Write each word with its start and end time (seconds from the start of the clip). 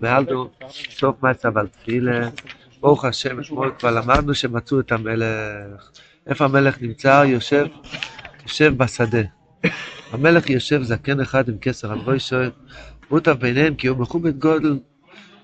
מעל 0.00 0.26
סוף 0.70 1.22
מצב 1.22 1.58
על 1.58 1.66
תפילה. 1.66 2.28
ברוך 2.80 3.04
השם, 3.04 3.40
אתמול 3.40 3.72
כבר 3.78 3.90
למדנו 3.90 4.34
שמצאו 4.34 4.80
את 4.80 4.92
המלך. 4.92 5.90
איפה 6.26 6.44
המלך 6.44 6.82
נמצא? 6.82 7.24
יושב, 7.26 7.66
יושב 8.42 8.74
בשדה. 8.76 9.22
המלך 10.12 10.50
יושב 10.50 10.82
זקן 10.82 11.20
אחד 11.20 11.48
עם 11.48 11.58
כסר 11.58 11.92
על 11.92 11.98
ראשו, 11.98 12.36
מוטב 13.10 13.32
ביניהם 13.32 13.74
כי 13.74 13.86
הוא 13.86 13.98
מכובד 13.98 14.38
גודל, 14.38 14.78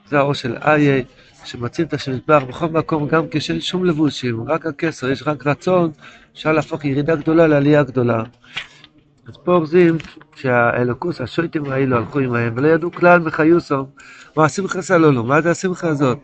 זה 0.09 0.19
האור 0.19 0.35
של 0.35 0.57
איי, 0.57 1.05
שמציל 1.45 1.85
את 1.85 1.95
השם 1.95 2.13
יתברך 2.13 2.43
בכל 2.43 2.67
מקום, 2.67 3.09
גם 3.09 3.25
כשאין 3.31 3.61
שום 3.61 3.85
לבושים, 3.85 4.45
רק 4.49 4.67
הכסר, 4.67 5.11
יש 5.11 5.23
רק 5.27 5.47
רצון, 5.47 5.91
אפשר 6.33 6.53
להפוך 6.53 6.85
ירידה 6.85 7.17
גדולה 7.17 7.47
לעלייה 7.47 7.83
גדולה. 7.83 8.23
אז 9.31 9.37
פה 9.45 9.55
אורזים 9.55 9.99
שהאלוקוס, 10.37 11.21
השויטים 11.21 11.65
האלו 11.65 11.97
הלכו 11.97 12.19
עמהם, 12.19 12.53
ולא 12.57 12.69
ידעו 12.69 12.93
כלל 12.93 13.19
מחיוסום, 13.19 13.87
מה 14.37 14.45
השמחה 14.45 14.83
סלולו, 14.83 15.25
מה 15.25 15.41
זה 15.41 15.51
השמחה 15.51 15.89
הזאת? 15.89 16.19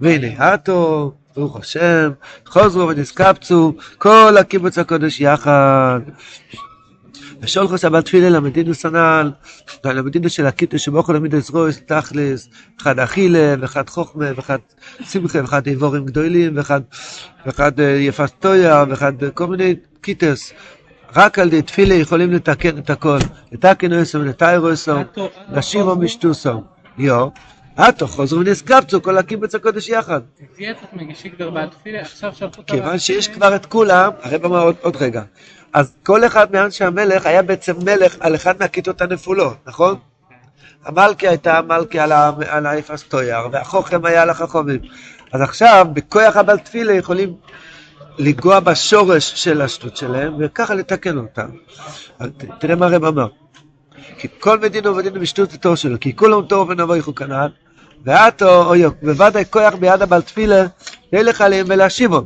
והנה, 0.00 0.52
עטו, 0.52 1.12
ברוך 1.36 1.56
השם, 1.56 2.10
חוזרו 2.46 2.88
ונסקפצו, 2.88 3.74
כל 3.98 4.36
הקיבוץ 4.40 4.78
הקודש 4.78 5.20
יחד. 5.20 6.00
ושולחו 7.40 7.78
סבת 7.78 8.04
תפילה 8.04 8.28
למדינוס 8.28 8.86
הנ"ל, 8.86 9.30
למדינוס 9.84 10.32
של 10.32 10.46
הקיטו 10.46 10.78
שבוכו 10.78 11.12
למיד 11.12 11.34
עזרוס, 11.34 11.80
תכלס, 11.86 12.48
אחד 12.80 12.98
אכילה, 12.98 13.54
ואחד 13.60 13.88
חוכמה, 13.88 14.26
ואחד 14.36 14.58
שמחה, 15.10 15.38
ואחד 15.40 15.66
איבורים 15.66 16.04
גדולים, 16.04 16.56
ואחד, 16.56 16.80
ואחד 17.46 17.80
אה, 17.80 18.08
ואחד 18.88 19.12
כל 19.34 19.46
מיני 19.46 19.74
קיטוס. 20.00 20.52
רק 21.16 21.38
על 21.38 21.46
ידי 21.46 21.62
תפילה 21.62 21.94
יכולים 21.94 22.32
לתקן 22.32 22.78
את 22.78 22.90
הכל. 22.90 23.18
לתקן 23.52 23.92
אוסו 23.92 24.20
ולתאיר 24.20 24.60
אוסו, 24.60 24.92
נשים 25.48 25.88
או 25.88 25.96
משטוסו. 25.96 26.62
יו. 26.98 27.28
עטו 27.76 28.06
חוזרו 28.06 28.40
ונסקפצו 28.40 29.02
כל 29.02 29.18
הקיבוץ 29.18 29.54
הקודש 29.54 29.88
יחד. 29.88 30.20
כיוון 32.66 32.98
שיש 32.98 33.28
כבר 33.28 33.56
את 33.56 33.66
כולם, 33.66 34.10
הרב 34.22 34.44
אמר 34.44 34.72
עוד 34.80 34.96
רגע, 34.96 35.22
אז 35.72 35.94
כל 36.02 36.26
אחד 36.26 36.52
מאנשי 36.52 36.84
המלך 36.84 37.26
היה 37.26 37.42
בעצם 37.42 37.74
מלך 37.84 38.16
על 38.20 38.34
אחד 38.34 38.54
מהכיתות 38.60 39.00
הנפולות, 39.00 39.56
נכון? 39.66 39.96
המלכי 40.84 41.28
הייתה 41.28 41.60
מלכי 41.62 41.98
על 42.48 42.66
האפס 42.66 43.02
טויאר, 43.02 43.48
והחוכם 43.52 44.04
היה 44.04 44.22
על 44.22 44.30
החכומים. 44.30 44.80
אז 45.32 45.40
עכשיו, 45.40 45.86
בכוח 45.92 46.36
הבעל 46.36 46.58
תפילה 46.58 46.92
יכולים 46.92 47.34
לנגוע 48.18 48.60
בשורש 48.60 49.32
של 49.34 49.60
השטות 49.62 49.96
שלהם, 49.96 50.34
וככה 50.38 50.74
לתקן 50.74 51.18
אותם. 51.18 51.48
תראה 52.60 52.76
מה 52.76 52.86
הרב 52.86 53.04
אמר. 53.04 53.26
כי 54.18 54.28
כל 54.40 54.58
מדינו 54.58 54.94
ומדינו 54.94 55.20
בשטות 55.20 55.52
התור 55.52 55.74
שלו, 55.74 56.00
כי 56.00 56.16
כולם 56.16 56.46
תור 56.46 56.68
ונבויכו 56.68 57.14
כנען, 57.14 57.50
ועתו 58.04 58.64
אויו, 58.64 58.90
בוודאי 59.02 59.44
כוח 59.50 59.74
ביד 59.74 60.02
הבעל 60.02 60.22
תפילה, 60.22 60.66
ילך 61.12 61.40
עליהם 61.40 61.66
ולהשיבו. 61.68 62.22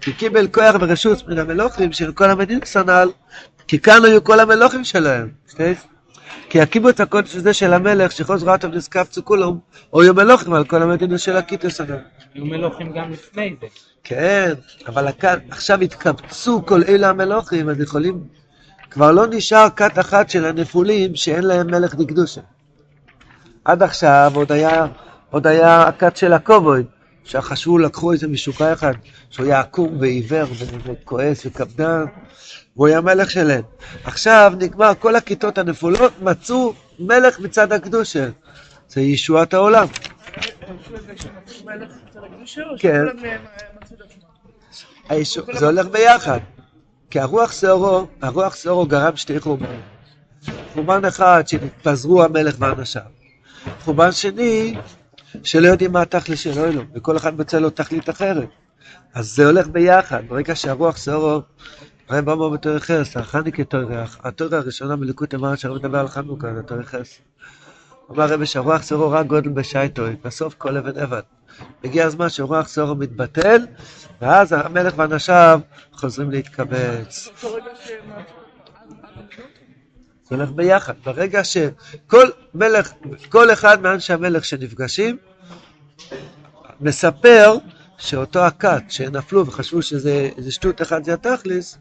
כי 0.00 0.12
קיבל 0.12 0.48
כוח 0.48 0.74
ורשות 0.80 1.28
מן 1.28 1.38
המלוכים 1.38 1.92
של 1.92 2.12
כל 2.12 2.30
המדינות 2.30 2.68
הנ"ל, 2.74 3.10
כי 3.68 3.78
כאן 3.78 4.04
היו 4.04 4.24
כל 4.24 4.40
המלוכים 4.40 4.84
שלהם. 4.84 5.28
כי 6.48 6.60
הקיבוץ 6.60 7.00
הקודש 7.00 7.36
הזה 7.36 7.54
של 7.54 7.72
המלך, 7.72 8.12
שחוז 8.12 8.44
רעתו 8.44 8.72
ונזקפצו 8.72 9.24
כולם, 9.24 9.58
היו 9.94 10.14
מלוכים 10.14 10.52
על 10.52 10.64
כל 10.64 10.82
המדינות 10.82 11.20
של 11.20 11.36
הקיטוס 11.36 11.80
הנ"ל. 11.80 11.98
היו 12.34 12.44
מלוכים 12.44 12.92
גם 12.92 13.10
לפני 13.10 13.56
זה. 13.60 13.66
כן, 14.04 14.52
אבל 14.86 15.08
עכשיו 15.50 15.80
התקבצו 15.80 16.66
כל 16.66 16.82
אלה 16.88 17.08
המלוכים, 17.08 17.68
אז 17.68 17.80
יכולים... 17.80 18.24
כבר 18.92 19.12
לא 19.12 19.26
נשאר 19.30 19.68
כת 19.76 19.98
אחת 19.98 20.30
של 20.30 20.44
הנפולים 20.44 21.16
שאין 21.16 21.44
להם 21.44 21.66
מלך 21.66 21.94
דקדושה. 21.94 22.40
עד 23.64 23.82
עכשיו 23.82 24.32
עוד 24.34 24.52
היה, 24.52 24.86
עוד 25.30 25.46
היה 25.46 25.82
הכת 25.82 26.16
של 26.16 26.32
הכובוי, 26.32 26.82
שחשבו, 27.24 27.78
לקחו 27.78 28.12
איזה 28.12 28.28
משוקע 28.28 28.72
אחד, 28.72 28.92
שהוא 29.30 29.46
היה 29.46 29.60
עקום 29.60 29.96
ועיוור 30.00 30.46
וכועס 30.84 31.46
וקפדן, 31.46 32.04
והוא 32.76 32.86
היה 32.88 33.00
מלך 33.00 33.30
שלהם. 33.30 33.62
עכשיו 34.04 34.52
נגמר, 34.58 34.92
כל 34.98 35.16
הכיתות 35.16 35.58
הנפולות 35.58 36.12
מצאו 36.22 36.74
מלך 36.98 37.40
מצד 37.40 37.72
הקדושה. 37.72 38.28
זה 38.88 39.00
ישועת 39.00 39.54
העולם. 39.54 39.86
כן. 42.78 43.04
זה 45.52 45.66
הולך 45.66 45.86
ביחד. 45.86 46.38
כי 47.10 47.20
הרוח 47.20 47.52
שעורו, 47.52 48.06
הרוח 48.22 48.56
שעורו 48.56 48.86
גרם 48.86 49.16
שתי 49.16 49.40
חורבן. 49.40 49.80
חורבן 50.74 51.04
אחד, 51.04 51.42
שהתפזרו 51.46 52.24
המלך 52.24 52.56
ואנשיו. 52.58 53.02
חורבן 53.80 54.12
שני, 54.12 54.74
שלא 55.42 55.68
יודעים 55.68 55.92
מה 55.92 56.02
התכלס 56.02 56.38
של 56.38 56.50
אלוהים, 56.50 56.90
וכל 56.94 57.16
אחד 57.16 57.36
מוצא 57.36 57.58
לו 57.58 57.70
תכלית 57.70 58.10
אחרת. 58.10 58.48
אז 59.14 59.28
זה 59.28 59.46
הולך 59.46 59.68
ביחד, 59.68 60.22
ברגע 60.28 60.56
שהרוח 60.56 60.96
שעורו, 60.96 61.40
הרב 62.08 62.28
אמר 62.28 62.48
בתור 62.48 62.78
חס, 62.78 63.16
החניקי 63.16 63.64
תורך, 63.64 64.18
התורה 64.24 64.58
הראשונה 64.58 64.96
מליקוד 64.96 65.34
אמר 65.34 65.54
שהרב 65.54 65.76
מדבר 65.76 65.98
על 65.98 66.08
חנוכה, 66.08 66.54
זה 66.54 66.62
תור 66.62 66.82
חס. 66.82 67.18
אמר 68.10 68.26
רבי 68.26 68.46
שהרוח 68.46 68.82
שעורו 68.82 69.10
רק 69.10 69.26
גודל 69.26 69.50
בשייטוי, 69.50 70.16
בסוף 70.24 70.54
כל 70.54 70.76
אבן 70.76 70.98
אבן. 70.98 71.20
הגיע 71.84 72.06
הזמן 72.06 72.28
שרוח 72.28 72.68
שעורו 72.68 72.94
מתבטל, 72.94 73.66
ואז 74.20 74.52
המלך 74.52 74.94
ואנשיו 74.96 75.60
חוזרים 75.92 76.30
להתקבץ. 76.30 77.28
זה 80.24 80.36
הולך 80.36 80.50
ביחד. 80.50 80.94
ברגע 81.04 81.44
שכל 81.44 82.30
מלך, 82.54 82.92
כל 83.28 83.52
אחד 83.52 83.82
מאנשי 83.82 84.12
המלך 84.12 84.44
שנפגשים, 84.44 85.16
מספר 86.80 87.56
שאותו 88.02 88.44
הכת 88.46 88.82
שנפלו 88.88 89.46
וחשבו 89.46 89.82
שזה 89.82 90.28
שטות 90.50 90.82
אחד 90.82 91.04
זה 91.04 91.14
התכלס, 91.14 91.78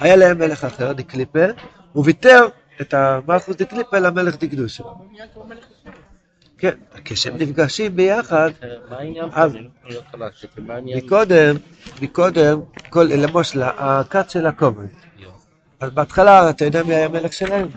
היה 0.00 0.16
להם 0.16 0.38
מלך 0.38 0.64
אחר, 0.64 0.92
דקליפה, 0.92 1.44
הוא 1.92 2.04
ויתר 2.06 2.46
את 2.80 2.94
המלכוס 2.94 3.56
דקליפה 3.56 3.98
למלך 3.98 4.36
דקדושה. 4.36 4.84
כן, 6.58 6.74
כשהם 7.04 7.36
נפגשים 7.36 7.96
ביחד, 7.96 8.50
אז 9.32 9.52
מקודם, 10.84 11.56
מקודם, 12.02 12.60
למשל, 12.94 13.62
הכת 13.62 14.30
של 14.30 14.46
הכובד. 14.46 14.86
אז 15.80 15.90
בהתחלה, 15.90 16.50
אתה 16.50 16.64
יודע 16.64 16.82
מי 16.82 16.94
היה 16.94 17.06
המלך 17.06 17.32
שלהם? 17.32 17.68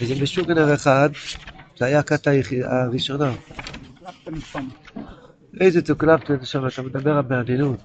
וזה 0.00 0.14
משוגנר 0.22 0.74
אחד, 0.74 1.10
זה 1.78 1.84
היה 1.84 1.98
הכת 1.98 2.26
הראשונה. 2.64 3.32
איזה 5.60 5.82
צוקלפטן 5.82 6.44
שם, 6.44 6.66
אתה 6.66 6.82
מדבר 6.82 7.22
בעדינות. 7.22 7.80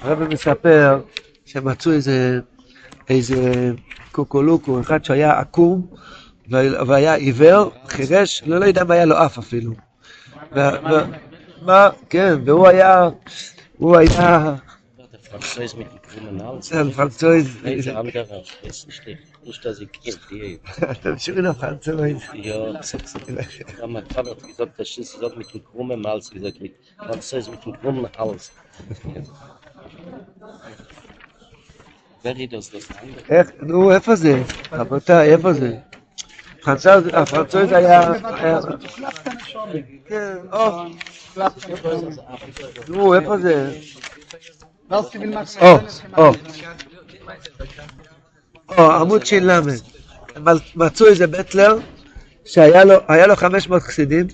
הרב 0.00 0.22
מספר 0.28 1.00
שמצאו 1.46 1.92
איזה, 1.92 2.40
איזה 3.08 3.72
קוקולוקו, 4.12 4.80
אחד 4.80 5.04
שהיה 5.04 5.40
עקום 5.40 5.86
והיה 6.86 7.14
עיוור, 7.14 7.70
חירש, 7.86 8.42
לא, 8.46 8.58
לא 8.58 8.64
יודע 8.64 8.84
מה 8.84 8.94
היה 8.94 9.04
לו 9.04 9.26
אף 9.26 9.38
אפילו. 9.38 9.72
מה, 11.62 11.88
כן, 12.10 12.34
והוא 12.44 12.68
היה, 12.68 13.08
הוא 13.76 13.96
היה... 13.96 14.54
פרנצויז. 16.96 17.58
Nicht, 19.44 19.64
dass 19.64 19.80
ich 19.80 19.92
Kind 19.92 20.28
gehe. 20.28 20.58
Das 21.02 21.16
ist 21.16 21.24
schon 21.24 21.46
auf 21.46 21.58
Französisch. 21.58 22.22
Ja, 22.34 23.86
mein 23.86 24.06
Vater 24.06 24.30
hat 24.30 24.42
gesagt, 24.46 24.72
das 24.78 24.98
ist 24.98 25.14
gesagt 25.14 25.36
mit 25.36 25.52
dem 25.52 25.64
krummen 25.64 26.06
Hals, 26.06 26.30
gesagt 26.30 26.60
mit 26.60 26.74
Französisch 26.98 27.50
mit 27.50 27.64
dem 27.64 27.72
krummen 27.80 28.08
Hals. 28.18 28.52
wer 32.24 32.36
redet 32.36 32.58
das 32.58 32.70
das 32.70 32.88
איך, 33.30 33.50
נו, 33.62 33.92
איפה 33.92 34.16
זה? 34.16 34.42
רבותיי, 34.72 35.32
איפה 35.32 35.52
זה? 35.52 35.78
הפרנצויז 37.12 37.72
היה... 37.72 38.12
כן, 40.08 40.36
או. 40.52 40.84
נו, 42.88 43.14
איפה 43.14 43.38
זה? 43.38 43.80
או, 45.60 45.78
או. 46.16 46.32
או, 48.68 48.92
עמוד 48.92 49.26
ש"ל, 49.26 49.50
מצאו 50.76 51.06
איזה 51.06 51.26
בטלר 51.26 51.78
שהיה 52.44 52.84
לו, 52.84 52.94
לו 53.28 53.36
500 53.36 53.82
חסידים, 53.82 54.26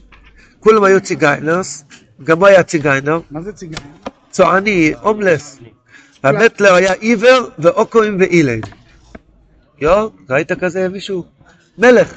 כולם 0.60 0.84
היו 0.84 1.00
ציגיינרס, 1.00 1.84
גם 2.24 2.38
הוא 2.38 2.46
היה 2.46 2.62
ציגיינר. 2.62 3.20
מה 3.30 3.42
זה 3.42 3.52
ציגיינר? 3.52 3.86
צועני, 4.30 4.92
הומלס. 5.00 5.58
והבטלר 6.24 6.74
היה 6.74 6.92
עיוור 6.92 7.48
ואוקוים 7.58 8.16
ואילן. 8.20 8.60
יו, 9.80 10.08
ראית 10.30 10.52
כזה 10.52 10.88
מישהו? 10.88 11.24
מלך. 11.78 12.14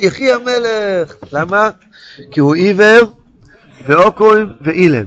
יחי 0.00 0.32
המלך. 0.32 1.14
למה? 1.32 1.70
כי 2.30 2.40
הוא 2.40 2.54
עיוור 2.54 3.12
ואוקוים 3.86 4.52
ואילן. 4.60 5.06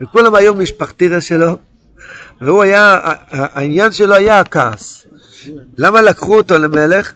וכולם 0.00 0.34
היו 0.34 0.54
משפחתירה 0.54 1.20
שלו, 1.20 1.56
והוא 2.40 2.62
היה, 2.62 3.00
העניין 3.30 3.92
שלו 3.92 4.14
היה 4.14 4.40
הכעס. 4.40 5.05
למה 5.78 6.02
לקחו 6.02 6.36
אותו 6.38 6.58
למלך? 6.58 7.12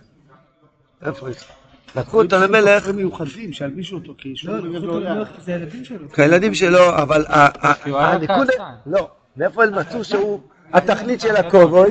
לקחו 1.96 2.22
אותו 2.22 2.36
למלך 2.38 2.88
מיוחדים 2.88 3.52
שילבישו 3.52 3.96
אותו, 3.96 4.14
לא, 4.44 5.24
זה 5.44 5.52
הילדים 5.54 5.84
שלו. 5.84 6.08
כילדים 6.12 6.54
שלו, 6.54 6.90
אבל 6.96 7.24
ה- 7.28 7.68
ה- 7.68 7.74
כי 7.74 7.90
הוא 7.90 7.98
היה 7.98 8.08
הנקודה, 8.10 8.52
כעסן. 8.52 8.62
לא, 8.86 9.08
מאיפה 9.36 9.64
הם 9.64 9.74
מצאו 9.78 10.04
שהוא 10.04 10.40
התכלית 10.72 11.20
של 11.20 11.36
הכובוי? 11.36 11.90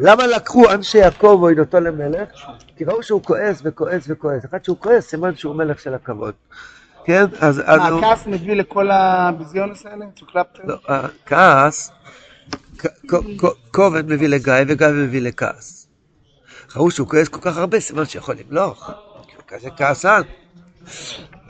למה 0.00 0.26
לקחו 0.26 0.70
אנשי 0.70 1.02
הכובוי 1.02 1.60
אותו 1.60 1.80
למלך? 1.80 2.28
כי 2.76 2.84
ראו 2.84 3.02
שהוא 3.02 3.22
כועס 3.22 3.60
וכועס 3.64 4.04
וכועס. 4.08 4.44
אחד 4.44 4.64
שהוא 4.64 4.76
כועס, 4.78 5.06
סימן 5.06 5.36
שהוא 5.36 5.54
מלך 5.56 5.80
של 5.80 5.94
הכבוד. 5.94 6.34
כן? 7.04 7.24
אז 7.40 7.62
אז 7.64 7.78
מה. 7.78 7.98
הכעס 7.98 8.26
מביא 8.26 8.54
לכל 8.54 8.90
הביזיונס 8.90 9.86
האלה? 9.86 10.06
לא, 10.64 10.76
הכעס, 10.88 11.90
כ- 11.90 11.92
כובד 13.70 14.08
מביא 14.08 14.28
לגיא 14.28 14.52
וגיא 14.68 14.86
מביא 14.86 15.20
לכעס. 15.22 15.86
ראו 16.76 16.90
שהוא 16.90 17.08
כועס 17.08 17.28
כל 17.28 17.40
כך 17.40 17.56
הרבה, 17.56 17.80
סימן 17.80 18.04
שיכול 18.04 18.36
למלוך. 18.48 18.90
הוא 19.36 19.42
כזה 19.48 19.68
כעסן. 19.76 20.20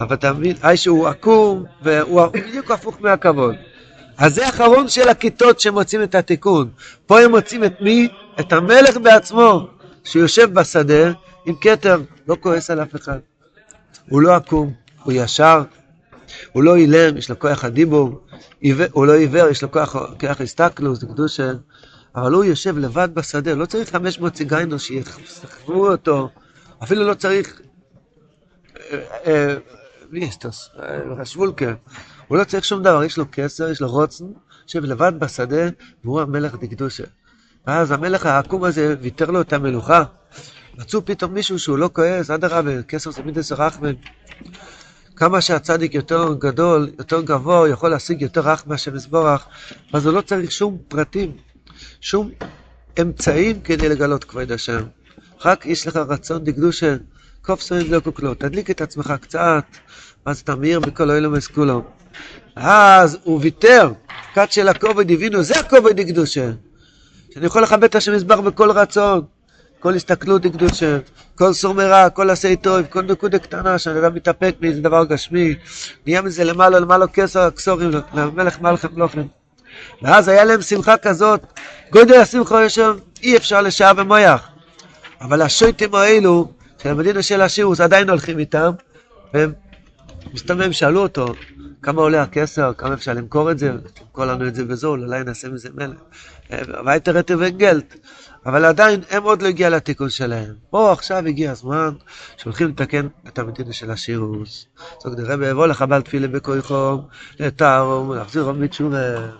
אבל 0.01 0.17
אתה 0.17 0.33
מבין, 0.33 0.57
אי 0.65 0.77
שהוא 0.77 1.09
עקום, 1.09 1.65
והוא 1.83 2.27
בדיוק 2.27 2.71
הפוך 2.71 2.97
מהכבוד. 3.01 3.55
אז 4.19 4.35
זה 4.35 4.47
האחרון 4.47 4.89
של 4.89 5.09
הכיתות 5.09 5.61
שמוצאים 5.61 6.03
את 6.03 6.15
התיקון. 6.15 6.71
פה 7.07 7.21
הם 7.21 7.31
מוצאים 7.31 7.65
את 7.65 7.81
מי? 7.81 8.09
את 8.41 8.53
המלך 8.53 8.97
בעצמו, 8.97 9.67
שיושב 10.05 10.55
בשדה 10.55 11.13
עם 11.47 11.55
כתר, 11.61 12.01
לא 12.29 12.37
כועס 12.41 12.71
על 12.71 12.83
אף 12.83 12.95
אחד. 12.95 13.19
הוא 14.09 14.23
לא 14.23 14.35
עקום, 14.35 14.73
הוא 15.03 15.13
ישר, 15.17 15.63
הוא 16.53 16.63
לא 16.63 16.77
אילם, 16.77 17.17
יש 17.17 17.31
לו 17.31 17.39
כוח 17.39 17.65
הדיבור, 17.65 18.21
הוא 18.93 19.07
לא 19.07 19.13
עיוור, 19.13 19.49
יש 19.49 19.63
לו 19.63 19.73
כוח, 19.73 19.97
כוח 20.21 20.41
הסתכלוס, 20.41 21.05
קדושה, 21.05 21.53
אבל 22.17 22.33
הוא 22.33 22.45
יושב 22.45 22.79
לבד 22.79 23.09
בשדה, 23.15 23.55
לא 23.55 23.67
צריך 23.67 23.91
500 23.91 24.33
ציגיינו 24.33 24.79
שיסחבו 24.79 25.91
אותו, 25.91 26.29
אפילו 26.83 27.05
לא 27.05 27.15
צריך, 27.15 27.61
אה, 28.93 28.99
אה, 29.27 29.57
תוס? 30.39 30.71
אה, 31.19 31.25
שוולקה, 31.25 31.75
הוא 32.29 32.39
לא 32.39 32.45
צריך 32.45 32.65
שום 32.65 32.83
דבר, 32.83 33.05
יש 33.05 33.19
לו 33.19 33.25
כסר, 33.33 33.69
יש 33.69 33.81
לו 33.81 33.91
רוצן, 33.91 34.25
יושב 34.63 34.85
לבד 34.85 35.13
בשדה, 35.19 35.69
והוא 36.05 36.21
המלך 36.21 36.55
דקדושה. 36.55 37.05
ואז 37.67 37.91
המלך 37.91 38.27
העקום 38.27 38.65
הזה 38.65 38.95
ויתר 39.01 39.31
לו 39.31 39.41
את 39.41 39.53
המלוכה. 39.53 40.05
מצאו 40.79 41.05
פתאום 41.05 41.35
מישהו 41.35 41.59
שהוא 41.59 41.79
לא 41.79 41.91
כועס, 41.93 42.31
אדרבה, 42.31 42.83
כסר 42.83 43.11
זה 43.11 43.23
מידס 43.23 43.53
רחמן. 43.53 43.95
כמה 45.17 45.41
שהצדיק 45.41 45.95
יותר 45.95 46.35
גדול, 46.39 46.91
יותר 46.99 47.21
גבוה, 47.21 47.69
יכול 47.69 47.91
להשיג 47.91 48.23
יותר 48.23 48.41
רך 48.41 48.65
מהשם 48.67 48.97
יזבורך, 48.97 49.47
אז 49.93 50.07
הוא 50.07 50.15
לא 50.15 50.21
צריך 50.21 50.53
שום 50.53 50.79
פרטים, 50.89 51.33
שום 52.01 52.31
אמצעים 53.01 53.61
כדי 53.61 53.89
לגלות 53.89 54.25
כבוד 54.25 54.53
השם. 54.53 54.83
רק 55.45 55.67
יש 55.67 55.87
לך 55.87 55.97
רצון 55.97 56.45
דקדושה, 56.45 56.97
קופסוין 57.43 57.91
לא 57.91 58.01
כוכלו, 58.01 58.35
תדליק 58.35 58.71
את 58.71 58.81
עצמך 58.81 59.15
קצת, 59.21 59.65
ואז 60.27 60.41
אתה 60.41 60.57
מאיר 60.57 60.81
בכל 60.81 61.11
אילומס 61.11 61.47
כולו. 61.47 61.83
אז 62.57 63.19
הוא 63.25 63.41
ויתר, 63.43 63.93
כת 64.35 64.53
של 64.53 64.69
הכובד 64.69 65.11
הבינו, 65.11 65.43
זה 65.43 65.61
הכובד 65.61 66.01
דקדושה. 66.01 66.51
שאני 67.35 67.47
יכול 67.47 67.63
לכבד 67.63 67.85
את 67.85 67.95
השם 67.95 68.15
יזבח 68.15 68.39
בכל 68.39 68.71
רצון, 68.71 69.25
כל 69.83 69.95
הסתכלות 69.95 70.43
דקדושה, 70.43 70.99
כל 71.35 71.53
סור 71.53 71.75
מרע, 71.75 72.11
כל 72.11 72.31
עשה 72.31 72.57
טוב, 72.57 72.83
כל 72.91 73.03
נקודה 73.03 73.39
קטנה 73.39 73.79
שהאדם 73.79 74.15
מתאפק 74.15 74.55
מאיזה 74.61 74.81
דבר 74.81 75.05
גשמי, 75.05 75.55
נהיה 76.07 76.23
מזה 76.23 76.45
למעלה 76.45 76.79
למעלה 76.79 77.07
כסר 77.07 77.51
כסורים, 77.51 77.91
למלך 78.15 78.61
מלכם 78.61 78.89
מלוכם. 78.95 79.23
ואז 80.03 80.29
היה 80.29 80.45
להם 80.45 80.63
שמחה 80.63 80.97
כזאת, 80.97 81.41
גודל 81.93 82.21
השמחה 82.21 82.65
יש 82.65 82.75
שם, 82.75 82.93
אי 83.23 83.37
אפשר 83.37 83.63
לשעה 83.63 83.93
ומויח. 83.97 84.49
אבל 85.21 85.43
השויטים 85.43 85.95
האלו, 85.95 86.53
של 86.83 86.89
המדינה 86.89 87.23
של 87.23 87.41
השירוס, 87.41 87.81
עדיין 87.81 88.11
הולכים 88.11 88.39
איתם, 88.39 88.71
והם 89.35 89.53
מסתובבים, 90.35 90.73
שאלו 90.73 91.03
אותו, 91.03 91.35
כמה 91.83 92.03
עולה 92.03 92.23
הכסר, 92.23 92.73
כמה 92.79 92.95
אפשר 92.95 93.13
למכור 93.13 93.51
את 93.51 93.59
זה, 93.59 93.73
תמכור 93.95 94.25
לנו 94.25 94.47
את 94.47 94.55
זה 94.55 94.65
בזול, 94.65 95.05
אולי 95.05 95.25
נעשה 95.25 95.49
מזה 95.49 95.69
מלך. 95.75 95.97
וייטר 96.87 97.13
רטב 97.13 97.37
וגלט. 97.39 97.95
אבל 98.47 98.65
עדיין 98.65 99.01
הם 99.11 99.23
עוד 99.23 99.43
לא 99.43 99.49
הגיע 99.49 99.71
לתיקון 99.71 100.11
שלהם. 100.11 100.55
פה 100.71 100.93
עכשיו 100.93 101.27
הגיע 101.27 101.51
הזמן 101.51 101.91
שהולכים 102.37 102.69
לתקן 102.69 103.07
את 103.29 103.39
המדינה 103.39 103.73
של 103.73 103.91
השירוס. 103.91 104.67
זאת 104.99 105.07
אומרת, 105.07 105.19
רבי 105.29 105.47
יבוא 105.47 105.67
לך 105.67 105.85
בעל 105.89 106.03
תפילה 106.03 106.29
בכויכום, 106.29 107.07
לתארום, 107.41 108.15
להחזירום 108.15 108.61
בתשובה. 108.61 109.31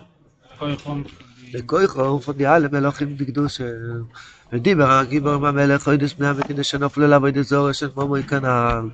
בכויכום, 1.53 2.19
פודיעה 2.19 2.59
למלוכים 2.59 3.17
בקדושה. 3.17 3.69
ודיבר 4.53 4.91
הגיבור 4.91 5.33
עם 5.33 5.45
המלך, 5.45 5.87
אוידס 5.87 6.13
בני 6.13 6.27
המדינה 6.27 6.63
שנופלו 6.63 7.15
אוידס 7.15 7.49
זורש, 7.49 7.79
של 7.79 7.89
מומוי 7.95 8.23
כנעל. 8.23 8.89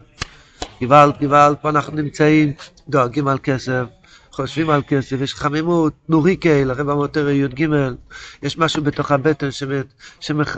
גוואלד, 0.82 1.14
גוואלד, 1.20 1.56
פה 1.62 1.70
אנחנו 1.70 1.96
נמצאים, 1.96 2.54
דואגים 2.90 3.28
על 3.28 3.38
כסף, 3.44 3.84
חושבים 4.42 4.70
על 4.70 4.82
כסף, 4.88 5.22
יש 5.22 5.34
חמימות, 5.36 5.94
נוריקל, 6.10 6.72
הרב 6.72 6.90
המוטר 6.90 7.30
י"ג, 7.30 7.68
יש 8.44 8.58
משהו 8.58 8.84
בתוך 8.84 9.12
הבטן 9.12 9.50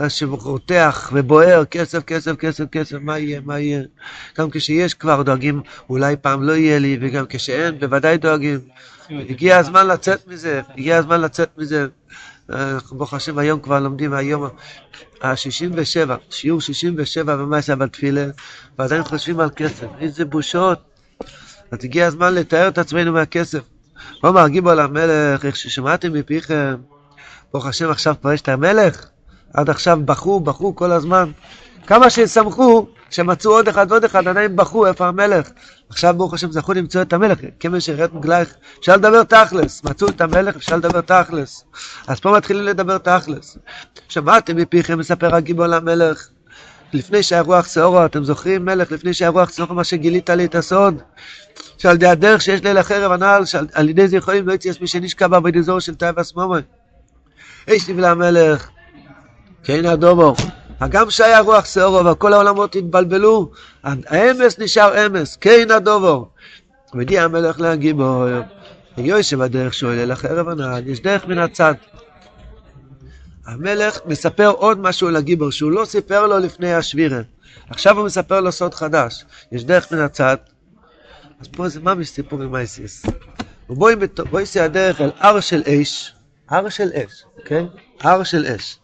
שרותח 0.08 1.10
ובוער, 1.12 1.64
כסף, 1.64 2.02
כסף, 2.02 2.36
כסף, 2.36 2.64
כסף, 2.72 2.96
מה 3.00 3.18
יהיה, 3.18 3.40
מה 3.44 3.58
יהיה. 3.58 3.82
גם 4.38 4.50
כשיש 4.50 4.94
כבר 4.94 5.22
דואגים, 5.22 5.60
אולי 5.90 6.16
פעם 6.16 6.42
לא 6.42 6.52
יהיה 6.52 6.78
לי, 6.78 6.98
וגם 7.00 7.24
כשאין, 7.28 7.78
בוודאי 7.78 8.18
דואגים. 8.18 8.60
הגיע 9.10 9.58
הזמן 9.58 9.86
לצאת 9.86 10.28
מזה, 10.28 10.60
הגיע 10.76 10.96
הזמן 10.96 11.20
לצאת 11.20 11.58
מזה. 11.58 11.86
אנחנו 12.50 12.98
ברוך 12.98 13.14
השם 13.14 13.38
היום 13.38 13.60
כבר 13.60 13.80
לומדים 13.80 14.12
היום 14.12 14.44
ה-67, 15.22 16.10
שיעור 16.30 16.60
67 16.60 17.36
במעשה 17.36 17.76
בתפילה, 17.76 18.26
ועדיין 18.78 19.02
חושבים 19.02 19.40
על 19.40 19.50
כסף. 19.56 19.86
איזה 20.00 20.24
בושות. 20.24 20.91
אז 21.72 21.78
הגיע 21.84 22.06
הזמן 22.06 22.34
לתאר 22.34 22.68
את 22.68 22.78
עצמנו 22.78 23.12
מהכסף. 23.12 23.60
עומר 24.22 24.48
גיבור 24.48 24.74
למלך, 24.74 25.44
איך 25.44 25.56
ששמעתם 25.56 26.12
מפיכם, 26.12 26.74
ברוך 27.52 27.66
השם 27.66 27.90
עכשיו 27.90 28.14
כבר 28.20 28.32
יש 28.32 28.40
את 28.40 28.48
המלך, 28.48 29.06
עד 29.54 29.70
עכשיו 29.70 29.98
בכו, 30.04 30.40
בכו 30.40 30.76
כל 30.76 30.92
הזמן. 30.92 31.30
כמה 31.86 32.10
ששמחו, 32.10 32.86
שמצאו 33.10 33.50
עוד 33.50 33.68
אחד 33.68 33.86
ועוד 33.88 34.04
אחד, 34.04 34.28
עדיין 34.28 34.56
בכו, 34.56 34.86
איפה 34.86 35.06
המלך? 35.06 35.50
עכשיו 35.88 36.14
ברוך 36.16 36.34
השם 36.34 36.52
זכו 36.52 36.72
למצוא 36.72 37.02
את 37.02 37.12
המלך, 37.12 37.38
כיוון 37.60 37.80
שירד 37.80 38.14
מגלייך, 38.14 38.54
אפשר 38.80 38.96
לדבר 38.96 39.22
תכלס, 39.22 39.84
מצאו 39.84 40.08
את 40.08 40.20
המלך, 40.20 40.56
אפשר 40.56 40.76
לדבר 40.76 41.00
תכלס. 41.00 41.64
אז 42.06 42.20
פה 42.20 42.36
מתחילים 42.36 42.64
לדבר 42.64 42.98
תכלס. 42.98 43.58
שמעתם 44.08 44.56
מפיכם, 44.56 44.98
מספר 44.98 45.34
הגיבור 45.34 45.66
למלך, 45.66 46.28
לפני 46.94 47.22
שהיה 47.22 47.42
רוח 47.42 47.68
שעורו, 47.68 48.04
אתם 48.04 48.24
זוכרים 48.24 48.64
מלך, 48.64 48.92
לפני 48.92 49.14
שהיה 49.14 49.30
רוח 49.30 49.52
שעורו, 49.52 49.74
מה 49.74 49.84
שגילית 49.84 50.30
לי 50.30 50.44
את 50.44 50.54
הסוד? 50.54 51.02
שעל 51.78 51.94
ידי 51.94 52.06
הדרך 52.06 52.42
שיש 52.42 52.62
ליל 52.62 52.78
החרב 52.78 53.12
הנעל, 53.12 53.44
שעל 53.44 53.88
ידי 53.88 54.08
זה 54.08 54.16
יכולים 54.16 54.48
לא 54.48 54.52
יציאס 54.52 54.80
מי 54.80 54.86
שנשקע 54.86 55.28
בה 55.28 55.40
בדזור 55.40 55.80
של 55.80 55.94
תאי 55.94 56.10
והסמומן. 56.16 56.60
איש 57.68 57.88
נבלה 57.88 58.10
המלך, 58.10 58.68
כן 59.64 59.86
הדומו. 59.86 60.34
הגם 60.80 61.10
שהיה 61.10 61.40
רוח 61.40 61.64
שעורו 61.64 62.06
וכל 62.06 62.32
העולמות 62.32 62.76
התבלבלו, 62.76 63.50
האמס 63.84 64.58
נשאר 64.58 65.06
אמס, 65.06 65.36
כן 65.40 65.70
הדומו. 65.70 66.28
מגיע 66.94 67.24
המלך 67.24 67.60
להגיבו, 67.60 68.24
יושב 68.98 69.38
בדרך 69.38 69.74
שואל 69.74 69.98
אל 69.98 70.10
החרב 70.10 70.48
הנעל, 70.48 70.86
יש 70.86 71.00
דרך 71.00 71.26
מן 71.26 71.38
הצד. 71.38 71.74
המלך 73.52 73.98
מספר 74.06 74.48
עוד 74.48 74.80
משהו 74.80 75.10
לגיבור 75.10 75.50
שהוא 75.50 75.70
לא 75.70 75.84
סיפר 75.84 76.26
לו 76.26 76.38
לפני 76.38 76.74
השבירה. 76.74 77.20
עכשיו 77.68 77.98
הוא 77.98 78.06
מספר 78.06 78.40
לו 78.40 78.52
סוד 78.52 78.74
חדש. 78.74 79.24
יש 79.52 79.64
דרך 79.64 79.92
מן 79.92 79.98
הצד. 79.98 80.36
אז 81.40 81.48
פה 81.48 81.68
זה 81.68 81.80
ממש 81.80 82.08
סיפור 82.08 82.42
עם 82.42 82.54
אייסיס. 82.54 83.06
ובואי 83.70 83.94
בואי 84.30 84.44
הדרך 84.60 85.00
אל 85.00 85.10
הר 85.18 85.40
של 85.40 85.62
אש, 85.66 86.12
הר 86.48 86.68
של 86.68 86.90
אש, 86.92 87.24
כן? 87.44 87.64
הר 88.00 88.22
של 88.22 88.46
אש. 88.46 88.78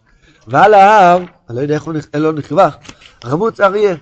ועל 0.46 0.75
ההר, 0.75 1.16
אני 1.18 1.56
לא 1.56 1.60
יודע 1.60 1.75
איך 1.75 1.82
הוא 1.82 1.94
לא 2.14 2.32
נכווה, 2.32 2.70
רמוץ 3.25 3.60
אריה. 3.60 3.96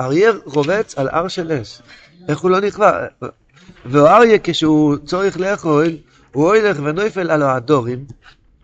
אריה 0.00 0.30
רובץ 0.44 0.98
על 0.98 1.08
הר 1.08 1.28
של 1.28 1.52
אש. 1.52 1.82
איך 2.28 2.38
הוא 2.38 2.50
לא 2.50 2.60
נכווה? 2.60 3.06
ואריה 3.86 4.38
כשהוא 4.42 4.96
צורך 5.04 5.36
לאכול, 5.36 5.96
הוא 6.32 6.46
הולך 6.46 6.76
ונופל 6.84 7.30
על 7.30 7.42
הדורים, 7.42 8.04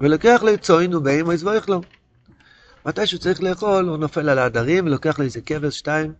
ולוקח 0.01 0.43
לו 0.43 0.59
צוין 0.59 0.95
ובאים 0.95 1.29
ויזבח 1.29 1.69
לו. 1.69 1.81
מתי 2.87 3.07
שהוא 3.07 3.21
צריך 3.21 3.43
לאכול, 3.43 3.89
הוא 3.89 3.97
נופל 3.97 4.29
על 4.29 4.39
העדרים, 4.39 4.87
ולוקח 4.87 5.19
לו 5.19 5.25
איזה 5.25 5.41
כבש, 5.41 5.79
שתיים, 5.79 6.13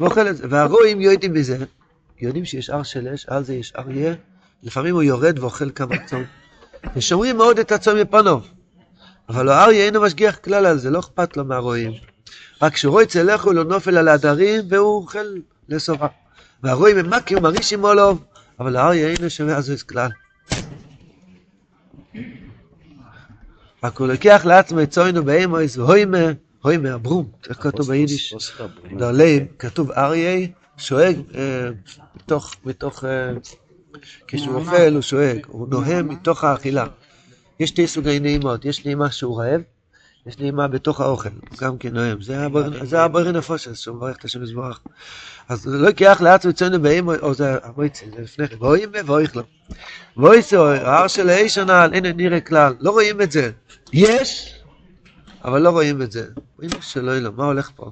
ואוכל 0.00 0.28
את 0.28 0.36
זה. 0.36 0.44
והרועים 0.50 1.00
יודעים 1.00 1.32
מזה, 1.32 1.58
יודעים 2.20 2.44
שיש 2.44 2.70
הר 2.70 2.82
של 2.82 3.08
אש, 3.08 3.26
על 3.26 3.44
זה 3.44 3.54
יש 3.54 3.72
אריה, 3.78 4.14
לפעמים 4.62 4.94
הוא 4.94 5.02
יורד 5.02 5.38
ואוכל 5.38 5.70
כמה 5.70 5.94
צום. 6.06 6.24
ושומרים 6.96 7.36
מאוד 7.36 7.58
את 7.58 7.72
הצום 7.72 7.98
מפניו. 8.00 8.38
אבל 9.28 9.48
האריה 9.48 9.84
אינו 9.84 10.02
משגיח 10.02 10.36
כלל 10.36 10.66
על 10.66 10.78
זה, 10.78 10.90
לא 10.90 10.98
אכפת 10.98 11.36
לו 11.36 11.44
מהרועים. 11.44 11.92
רק 12.62 12.74
יצא 13.02 13.22
לאכול, 13.22 13.58
הוא 13.58 13.64
נופל 13.64 13.98
על 13.98 14.08
העדרים, 14.08 14.64
והוא 14.68 14.96
אוכל 14.96 15.26
לסופה. 15.68 16.06
והרועים 16.62 16.98
הם 16.98 17.10
מכים, 17.10 17.42
מרעישים 17.42 17.82
עולוב, 17.82 18.24
אבל 18.60 18.76
האריה 18.76 19.08
אינו 19.08 19.30
שומע 19.30 19.60
זו 19.60 19.74
כלל. 19.88 20.10
רק 23.82 23.98
הוא 23.98 24.08
לוקח 24.08 24.42
לעצמו 24.44 24.82
את 24.82 24.90
צוינו 24.90 25.24
באמויס 25.24 25.76
והוימה, 25.76 26.18
רואים 26.64 26.82
מהברום, 26.82 27.30
איך 27.48 27.62
כתוב 27.62 27.88
ביידיש? 27.88 28.34
ברום. 28.58 28.98
דרליים, 28.98 29.46
כתוב 29.58 29.90
אריה 29.90 30.46
שואג 30.76 31.16
אה, 31.34 31.68
מתוך, 32.16 32.54
מתוך, 32.64 33.04
אה, 33.04 33.30
כשהוא 34.26 34.54
אוכל 34.54 34.94
הוא 34.94 35.02
שואג, 35.02 35.38
הוא 35.46 35.68
נוהם 35.68 36.08
מתוך 36.08 36.44
האכילה. 36.44 36.86
יש 37.60 37.70
שתי 37.70 37.86
סוגי 37.86 38.20
נעימות, 38.20 38.64
יש 38.64 38.84
נעימה 38.84 39.10
שהוא 39.10 39.40
רעב, 39.40 39.60
יש 40.28 40.38
נעימה 40.38 40.68
בתוך 40.68 41.00
האוכל, 41.00 41.28
גם 41.60 41.78
כן 41.78 41.94
נוהם. 41.94 42.22
זה 42.22 42.40
הבר- 42.44 42.84
זה 42.84 43.02
הברי 43.02 43.32
נפושס, 43.32 43.78
שהוא 43.78 43.96
מברך 43.96 44.16
את 44.16 44.24
השם 44.24 44.42
יזברך. 44.42 44.80
אז 45.48 45.66
לא 45.66 45.88
יקח 45.88 46.20
לעצמו 46.20 46.50
אצלנו 46.50 46.82
באים, 46.82 47.08
או 47.08 47.34
זה 47.34 47.58
המויצי, 47.62 48.06
זה 48.16 48.22
לפני 48.22 48.48
כן, 48.48 48.56
ואוים 48.60 48.90
ואויך 49.06 49.36
לו. 49.36 49.42
ואויסו, 50.16 50.66
ההר 50.66 51.08
של 51.08 51.28
האיש 51.28 51.58
הנעל, 51.58 51.94
אין 51.94 52.06
נראה 52.06 52.40
כלל, 52.40 52.74
לא 52.80 52.90
רואים 52.90 53.22
את 53.22 53.32
זה. 53.32 53.50
יש, 53.92 54.54
אבל 55.44 55.62
לא 55.62 55.70
רואים 55.70 56.02
את 56.02 56.12
זה. 56.12 56.26
רואים 56.56 56.70
שלא 56.80 57.10
יהיה 57.10 57.20
לו, 57.20 57.32
מה 57.32 57.44
הולך 57.44 57.70
פה? 57.76 57.90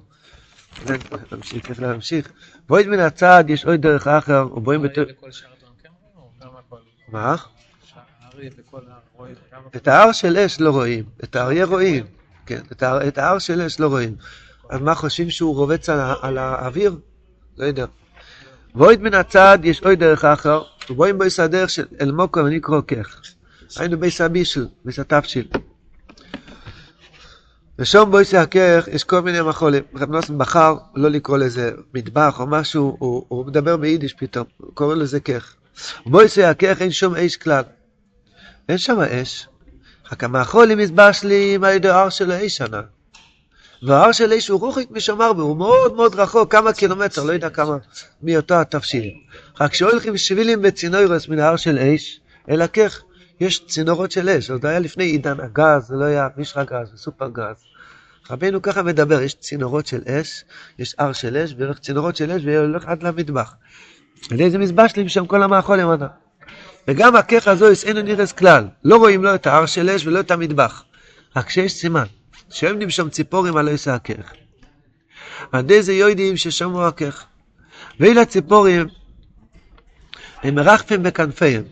נמשיך, 1.32 1.70
איך 1.70 1.80
להמשיך. 1.80 2.32
בואי 2.68 2.86
מן 2.86 2.98
הצד, 3.00 3.44
יש 3.48 3.64
עוד 3.64 3.80
דרך 3.80 4.06
אחר, 4.06 4.46
כן 5.82 5.88
או 6.16 6.30
גם 6.42 6.50
הכל? 6.58 6.76
מה? 7.08 7.36
את 9.76 9.88
ההר 9.88 10.12
של 10.12 10.36
אש 10.38 10.60
לא 10.60 10.70
רואים, 10.70 11.04
את 11.24 11.36
האריה 11.36 11.64
רואים. 11.64 12.15
כן, 12.46 12.60
את 12.72 12.82
ההר- 12.82 13.08
את 13.08 13.18
ההר 13.18 13.38
של 13.38 13.62
אש 13.62 13.80
לא 13.80 13.86
רואים. 13.86 14.14
אז 14.70 14.80
מה 14.80 14.94
חושבים 14.94 15.30
שהוא 15.30 15.56
רובץ 15.56 15.88
על 15.88 16.00
ה- 16.00 16.14
על 16.22 16.38
האוויר? 16.38 16.96
לא 17.58 17.64
יודע. 17.64 17.86
ואויד 18.74 19.00
מן 19.02 19.14
הצד 19.14 19.58
יש 19.62 19.80
עוד 19.80 19.98
דרך 19.98 20.24
אחר, 20.24 20.62
ובואים 20.90 21.18
בויס 21.18 21.40
הדרך 21.40 21.70
של 21.70 21.86
אל 22.00 22.12
מוקו 22.12 22.40
ונקרוא 22.44 22.80
כך. 22.80 23.20
היינו 23.76 23.98
בייס 23.98 24.20
הבישל, 24.20 24.66
בייס 24.84 24.98
התבשיל. 24.98 25.48
ושום 27.78 28.10
בויס 28.10 28.34
הכך 28.34 28.88
יש 28.92 29.04
כל 29.04 29.20
מיני 29.20 29.40
מחולים. 29.40 29.82
רב 29.94 30.10
נוסן 30.10 30.38
בחר 30.38 30.74
לא 30.94 31.10
לקרוא 31.10 31.38
לזה 31.38 31.72
מטבח 31.94 32.40
או 32.40 32.46
משהו, 32.46 32.96
הוא, 32.98 33.24
הוא 33.28 33.46
מדבר 33.46 33.76
ביידיש 33.76 34.12
פתאום, 34.14 34.44
הוא 34.56 34.70
קורא 34.74 34.94
לזה 34.94 35.20
כך. 35.20 35.54
בויס 36.06 36.38
הכך 36.38 36.76
אין 36.80 36.90
שום 36.90 37.14
אש 37.14 37.36
כלל. 37.36 37.62
אין 38.68 38.78
שם 38.78 39.00
אש. 39.00 39.48
רק 40.12 40.24
המאכולים 40.24 40.78
מסבשלים 40.78 41.64
על 41.64 41.72
ידי 41.72 41.88
ההר 41.88 42.08
של 42.08 42.30
האש 42.30 42.56
שנה. 42.56 42.80
וההר 43.82 44.12
של 44.12 44.32
האש 44.32 44.48
הוא 44.48 44.60
רוחק 44.60 44.90
משמר 44.90 45.26
הוא 45.26 45.56
מאוד 45.56 45.94
מאוד 45.94 46.14
רחוק, 46.14 46.52
כמה 46.52 46.72
קילומטר, 46.72 47.24
לא 47.24 47.32
יודע 47.32 47.50
כמה, 47.50 47.76
מאותו 48.22 48.54
התבשיל. 48.54 49.10
רק 49.60 49.70
כשהולכים 49.70 50.16
שבילים 50.16 50.62
בצינורס 50.62 51.28
מן 51.28 51.38
ההר 51.38 51.56
של 51.56 51.78
אש, 51.78 52.20
אלא 52.48 52.66
כך, 52.66 53.02
יש 53.40 53.66
צינורות 53.66 54.12
של 54.12 54.28
אש, 54.28 54.50
עוד 54.50 54.66
היה 54.66 54.78
לפני 54.78 55.04
עידן 55.04 55.40
הגז, 55.40 55.86
זה 55.86 55.94
לא 55.96 56.04
היה 56.04 56.28
מישרא 56.36 56.64
גז 56.64 56.94
וסופר 56.94 57.28
גז. 57.28 57.56
רבינו 58.30 58.62
ככה 58.62 58.82
מדבר, 58.82 59.22
יש 59.22 59.34
צינורות 59.34 59.86
של 59.86 60.00
אש, 60.06 60.44
יש 60.78 60.94
הר 60.98 61.12
של 61.12 61.36
אש, 61.36 61.54
והולך 61.58 61.78
צינורות 61.78 62.16
של 62.16 62.30
אש, 62.30 62.42
והולך 62.44 62.84
עד 62.86 63.02
למטבח. 63.02 63.54
על 64.30 64.40
איזה 64.40 64.58
מזבשלים 64.58 65.08
שם 65.08 65.26
כל 65.26 65.42
המאכולים 65.42 65.88
ענה. 65.88 66.06
וגם 66.88 67.16
הכך 67.16 67.48
הזויס 67.48 67.84
אינו 67.84 68.02
נראה 68.02 68.26
כלל, 68.26 68.68
לא 68.84 68.96
רואים 68.96 69.24
לא 69.24 69.34
את 69.34 69.46
ההר 69.46 69.66
של 69.66 69.90
אש 69.90 70.06
ולא 70.06 70.20
את 70.20 70.30
המטבח, 70.30 70.84
רק 71.36 71.50
שיש 71.50 71.72
סימן, 71.72 72.04
שעומדים 72.50 72.90
שם 72.90 73.08
ציפורים 73.08 73.56
על 73.56 73.68
עושה 73.68 73.94
הכך. 73.94 74.32
עד 75.52 75.70
איזה 75.70 75.92
יודעים 75.92 76.36
ששמעו 76.36 76.86
הכך. 76.86 77.24
ואלה 78.00 78.20
הציפורים, 78.20 78.86
הם 80.42 80.54
מרחפים 80.54 81.02
בכנפיהם. 81.02 81.62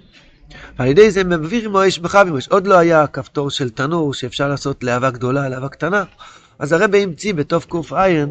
ועל 0.79 0.89
ידי 0.89 1.11
זה 1.11 1.21
הם 1.21 1.29
מעבירים 1.29 1.77
אש 1.77 1.99
בחבים 1.99 2.37
אש. 2.37 2.49
עוד 2.49 2.67
לא 2.67 2.79
היה 2.79 3.07
כפתור 3.07 3.51
של 3.51 3.71
תנור 3.71 4.15
שאפשר 4.15 4.49
לעשות 4.49 4.85
להבה 4.85 5.11
גדולה, 5.11 5.49
להבה 5.49 5.69
קטנה. 5.69 6.05
אז 6.59 6.73
הרבי 6.73 7.03
המציא 7.03 7.35
בתוף 7.35 7.67
קע"ע, 7.67 8.25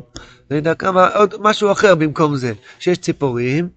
לא 0.52 0.56
יודע 0.56 0.76
כמה, 0.76 1.08
עוד 1.08 1.36
משהו 1.40 1.72
אחר 1.72 1.96
במקום 1.96 2.36
זה, 2.36 2.54
שיש 2.80 2.98
ציפורים, 2.98 3.70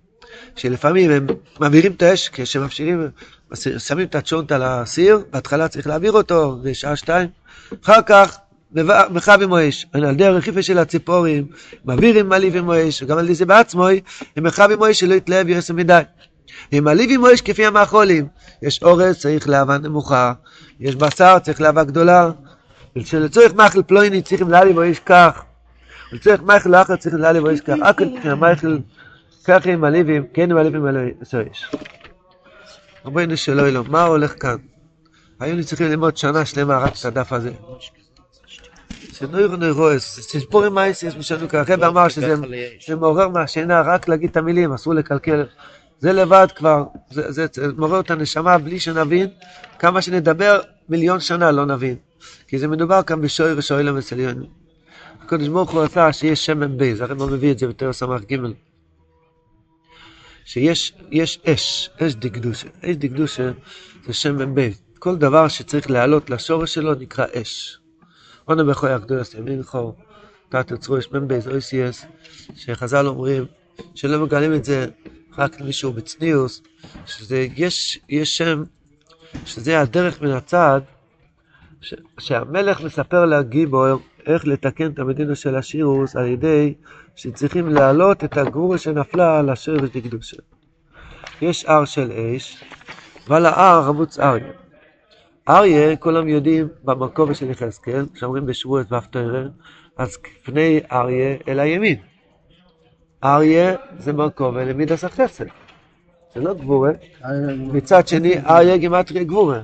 שלפעמים 0.57 1.11
הם 1.11 1.27
מעבירים 1.61 1.93
את 1.93 2.03
האש 2.03 2.29
כשמפשירים, 2.33 3.09
שמים 3.79 4.07
את 4.07 4.15
הצ'ונט 4.15 4.53
על 4.53 4.63
הסיר, 4.63 5.19
בהתחלה 5.33 5.69
צריך 5.69 5.87
להעביר 5.87 6.13
אותו, 6.13 6.59
בשעה 6.63 6.97
שתיים, 6.97 7.29
אחר 7.85 8.03
כך 8.07 8.39
מכבים 9.11 9.53
אש, 9.55 9.87
על 9.93 10.05
ידי 10.05 10.27
הרכיפה 10.27 10.63
של 10.63 10.79
הציפורים, 10.79 11.47
מעבירים 11.85 12.29
מעליבים 12.29 12.71
אש, 12.71 13.03
וגם 13.03 13.19
על 13.19 13.25
ידי 13.25 13.35
זה 13.35 13.47
בעצמו, 13.47 13.87
הם 14.37 14.45
מכבים 14.45 14.83
אש 14.83 15.01
שלא 15.01 15.15
יתלהב 15.15 15.49
יעשה 15.49 15.73
מדי. 15.73 16.03
הם 16.73 16.85
מעליבים 16.85 17.27
אש 17.27 17.41
כפי 17.41 17.67
המאכולים, 17.67 18.27
יש 18.63 18.83
אורז, 18.83 19.19
צריך 19.19 19.49
להבה 19.49 19.79
נמוכה, 19.79 20.33
יש 20.81 20.97
בשר, 20.97 21.39
צריך 21.39 21.61
להבה 21.61 21.85
גדולה, 21.85 22.31
ולצורך 22.97 23.55
מאכל 23.55 23.83
פלויני 23.83 24.23
צריכים 24.23 24.51
להעליב 24.51 24.79
אש 24.79 24.99
כך, 25.07 25.43
ולצורך 26.13 26.41
מאכל 26.43 26.75
אחר 26.75 26.97
צריכים 26.97 27.21
להעליב 27.21 27.47
אש 27.47 27.61
כך, 27.61 27.75
אכל 27.83 28.05
מאכל 28.37 28.77
ככה 29.47 29.71
עם 29.71 29.85
הליבים, 29.85 30.27
כן 30.35 30.51
עם 30.51 30.57
הליבים 30.57 30.87
האלה, 30.87 31.09
יש. 31.51 31.71
רבנו 33.05 33.37
שלא 33.37 33.69
אלו, 33.69 33.85
מה 33.85 34.05
הולך 34.05 34.35
כאן? 34.41 34.57
היינו 35.41 35.65
צריכים 35.65 35.87
ללמוד 35.87 36.17
שנה 36.17 36.45
שלמה 36.45 36.79
רק 36.79 36.93
את 37.01 37.05
הדף 37.05 37.33
הזה. 37.33 37.53
שנויר 38.91 39.57
נוירועס, 39.57 40.21
סיפורים 40.21 40.75
מייסיס 40.75 41.15
משנו 41.17 41.49
ככה, 41.49 41.73
הרב 41.73 41.85
אמר 41.85 42.09
שזה 42.09 42.35
זה 42.87 42.97
מעורר 42.97 43.29
מהשינה 43.29 43.81
רק 43.81 44.09
להגיד 44.09 44.31
את 44.31 44.37
המילים, 44.37 44.73
אסור 44.73 44.95
לקלקל. 44.95 45.45
זה 46.01 46.13
לבד 46.13 46.47
כבר, 46.57 46.85
זה, 47.11 47.33
זה, 47.33 47.47
זה 47.53 47.73
מעורר 47.77 48.01
את 48.01 48.11
הנשמה 48.11 48.59
בלי 48.59 48.81
שנבין, 48.81 49.29
כמה 49.79 50.03
שנדבר 50.03 50.61
מיליון 50.89 51.21
שנה 51.21 51.51
לא 51.51 51.67
נבין. 51.67 51.97
כי 52.49 52.59
זה 52.59 52.69
מדובר 52.69 53.03
כאן 53.03 53.21
בשויר 53.21 53.61
שוילם 53.61 53.99
אצל 53.99 54.17
הקדוש 55.23 55.49
ברוך 55.49 55.71
הוא 55.71 55.83
רצה 55.83 56.13
שיש 56.13 56.47
שמן 56.47 56.79
בייז, 56.79 57.01
הרב 57.01 57.19
לא 57.19 57.27
מביא 57.27 57.53
את 57.53 57.59
זה 57.59 57.67
בתור 57.67 57.93
סמ"ך 57.93 58.23
ג' 58.33 58.66
שיש 60.47 60.93
יש 61.11 61.39
אש, 61.45 61.91
אש 61.99 62.15
דקדושה. 62.15 62.69
אש 62.85 62.97
דקדושה 62.97 63.51
זה 64.07 64.13
שם 64.13 64.55
בית. 64.55 64.81
כל 64.99 65.17
דבר 65.17 65.49
שצריך 65.49 65.91
לעלות 65.91 66.31
לשורש 66.31 66.75
שלו 66.75 66.95
נקרא 66.95 67.27
אש. 67.43 67.79
עונה 68.45 68.65
בכוי 68.65 68.93
הקדוש 68.93 69.35
ימינכו, 69.35 69.95
תת 70.49 70.71
יוצרו 70.71 70.99
יש 70.99 71.09
בן 71.09 71.29
בית, 71.29 71.47
אויסייס, 71.47 72.05
שחז"ל 72.57 73.07
אומרים 73.07 73.45
שלא 73.95 74.25
מגלים 74.25 74.55
את 74.55 74.65
זה 74.65 74.87
רק 75.39 75.61
למישהו 75.61 75.93
בצניעוס, 75.93 76.63
שזה, 77.07 77.47
יש, 77.57 77.99
יש 78.09 78.37
שם, 78.37 78.65
שזה 79.45 79.81
הדרך 79.81 80.23
מן 80.23 80.31
הצד, 80.31 80.81
ש, 81.81 81.95
שהמלך 82.19 82.81
מספר 82.81 83.25
לגיבור 83.25 83.87
איך 84.27 84.47
לתקן 84.47 84.91
את 84.91 84.99
המדינה 84.99 85.35
של 85.35 85.57
השירוס 85.57 86.17
על 86.17 86.27
ידי 86.27 86.75
שצריכים 87.17 87.69
להעלות 87.69 88.25
את 88.25 88.37
הגבורה 88.37 88.79
שנפלה 88.79 89.39
על 89.39 89.51
השרש 89.51 89.91
דקדושה. 89.97 90.37
יש 91.43 91.65
הר 91.65 91.85
של 91.85 92.13
אש, 92.13 92.65
ועל 93.29 93.47
ההר 93.47 93.85
רבוץ 93.85 94.19
אריה. 94.19 94.53
אריה, 95.49 95.97
כולם 95.97 96.29
יודעים 96.29 96.69
במקום 96.85 97.35
של 97.35 97.51
יחזקאל, 97.51 98.07
שאומרים 98.15 98.47
בשבועת 98.47 98.93
ואפטרר, 98.93 99.49
אז 99.97 100.19
פני 100.45 100.81
אריה 100.93 101.37
אל 101.49 101.61
הימין. 101.61 101.97
אריה 103.25 103.75
זה 103.99 104.13
מקום 104.13 104.59
אל 104.59 104.73
מידס 104.73 105.05
החסד. 105.05 105.45
זה 106.35 106.41
לא 106.41 106.55
גבורה. 106.55 106.91
מצד 107.73 108.09
שני, 108.09 108.39
אריה 108.39 108.77
גימטרי 108.77 109.25
גבורה. 109.25 109.61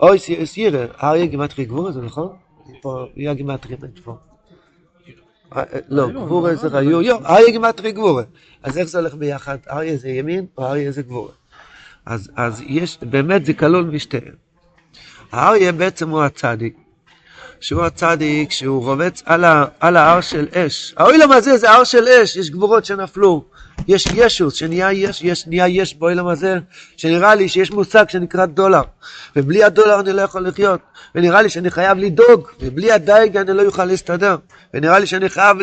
אוי 0.00 0.18
סירה, 0.44 0.84
אריה 1.02 1.26
גימטרי 1.26 1.64
גבורה, 1.64 1.92
זה 1.92 2.02
נכון? 2.02 2.36
פה, 2.82 3.06
יהיה 3.16 3.34
גימטרי 3.34 3.76
פה. 4.04 4.16
לא, 5.88 6.08
גבורה 6.08 6.54
זה 6.54 6.68
ריו, 6.68 7.02
יו, 7.02 7.26
אריה 7.26 7.50
גימטרי 7.50 7.92
גבורה. 7.92 8.22
אז 8.62 8.78
איך 8.78 8.88
זה 8.88 8.98
הולך 8.98 9.14
ביחד? 9.14 9.58
אריה 9.70 9.96
זה 9.96 10.08
ימין 10.08 10.46
או 10.58 10.66
אריה 10.66 10.92
זה 10.92 11.02
גבורה? 11.02 11.32
אז, 12.06 12.30
אז 12.36 12.62
יש, 12.66 12.98
באמת 13.02 13.46
זה 13.46 13.54
כלול 13.54 13.84
משתיהם. 13.84 14.34
האריה 15.32 15.72
בעצם 15.72 16.08
הוא 16.08 16.22
הצדיק, 16.22 16.76
שהוא 17.60 17.82
הצדיק 17.82 18.50
שהוא 18.50 18.84
רובץ 18.84 19.22
על, 19.24 19.44
ה, 19.44 19.64
על 19.80 19.96
ההר 19.96 20.20
של 20.20 20.46
אש. 20.54 20.94
האוילם 20.96 21.32
הזה 21.32 21.56
זה 21.56 21.70
הר 21.70 21.84
של 21.84 22.08
אש, 22.08 22.36
יש 22.36 22.50
גבורות 22.50 22.84
שנפלו, 22.84 23.44
יש 23.88 24.06
ישוס 24.14 24.54
שנהיה 24.54 24.92
יש, 24.92 25.22
יש, 25.22 25.46
נהיה 25.46 25.68
יש 25.68 25.94
באוילם 25.94 26.26
הזה, 26.26 26.58
שנראה 26.96 27.34
לי 27.34 27.48
שיש 27.48 27.70
מושג 27.70 28.08
שנקרא 28.08 28.46
דולר, 28.46 28.82
ובלי 29.36 29.64
הדולר 29.64 30.00
אני 30.00 30.12
לא 30.12 30.22
יכול 30.22 30.46
לחיות, 30.46 30.80
ונראה 31.14 31.42
לי 31.42 31.48
שאני 31.48 31.70
חייב 31.70 31.98
לדאוג, 31.98 32.48
ובלי 32.60 32.92
הדייג 32.92 33.36
אני 33.36 33.52
לא 33.52 33.66
אוכל 33.66 33.84
להסתדר, 33.84 34.36
ונראה 34.74 34.98
לי 34.98 35.06
שאני 35.06 35.28
חייב 35.28 35.56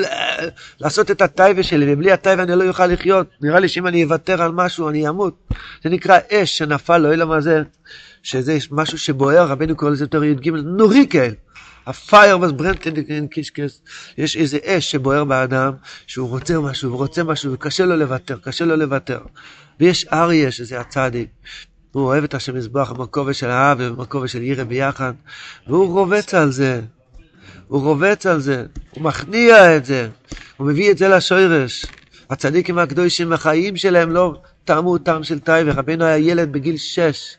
לעשות 0.82 1.12
את 1.12 1.22
הטייבה 1.22 1.64
שלי, 1.64 1.94
ובלי 1.94 2.12
הטייבה 2.12 2.44
אני 2.44 2.56
לא 2.56 2.68
אוכל 2.68 2.86
לחיות, 2.86 3.28
נראה 3.42 3.60
לי 3.60 3.68
שאם 3.68 3.88
אני 3.88 4.04
אוותר 4.04 4.42
על 4.42 4.52
משהו 4.52 4.90
אני 4.90 5.10
אמות. 5.10 5.34
זה 5.84 5.90
נקרא 5.90 6.20
אש 6.32 6.58
שנפל 6.58 6.98
לאוילם 6.98 7.32
הזה, 7.32 7.62
שזה 8.24 8.58
משהו 8.72 8.98
שבוער, 8.98 9.48
רבנו 9.48 9.76
קורא 9.76 9.92
לזה 9.92 10.04
יותר 10.04 10.24
י"ג, 10.24 10.50
נוריקל. 10.50 11.32
הפייר 11.88 12.38
brennt 12.38 12.86
in 12.86 13.28
קישקס, 13.32 13.82
יש 14.18 14.38
איזה 14.38 14.58
אש 14.66 14.92
שבוער 14.92 15.24
באדם, 15.24 15.74
שהוא 16.08 16.30
רוצה 16.30 16.60
משהו, 16.60 16.98
רוצה 16.98 17.24
משהו, 17.24 17.54
וקשה 17.54 17.86
לו 17.86 17.96
לוותר, 17.96 18.38
קשה 18.44 18.66
לו 18.66 18.76
לוותר. 18.76 19.20
ויש 19.80 20.08
אריה, 20.14 20.52
שזה 20.52 20.80
הצדיק, 20.80 21.30
הוא 21.92 22.04
אוהב 22.04 22.24
את 22.24 22.34
השם 22.34 22.56
מזבח, 22.56 22.92
המקובע 22.92 23.34
של 23.34 23.50
האב 23.50 23.78
ובמקובע 23.82 24.28
של 24.28 24.42
ירא 24.42 24.64
ביחד, 24.64 25.14
והוא 25.68 25.94
רובץ 25.94 26.34
על 26.34 26.52
זה. 26.52 26.82
הוא 27.68 27.82
רובץ 27.82 28.26
על 28.26 28.40
זה, 28.40 28.66
הוא 28.92 29.04
מכניע 29.04 29.78
את 29.78 29.86
זה, 29.86 30.10
הוא 30.58 30.68
מביא 30.68 30.92
את 30.92 30.98
זה 30.98 31.08
לשורש. 31.08 31.86
הצדיקים 32.30 32.78
הקדושים, 32.78 33.34
החיים 33.34 33.78
שלהם 33.78 34.12
לא 34.12 34.42
טעמו 34.66 34.98
טעם 34.98 35.24
של 35.24 35.40
טייבה. 35.40 35.72
רבנו 35.72 36.06
היה 36.06 36.18
ילד 36.18 36.52
בגיל 36.52 36.78
שש, 36.78 37.36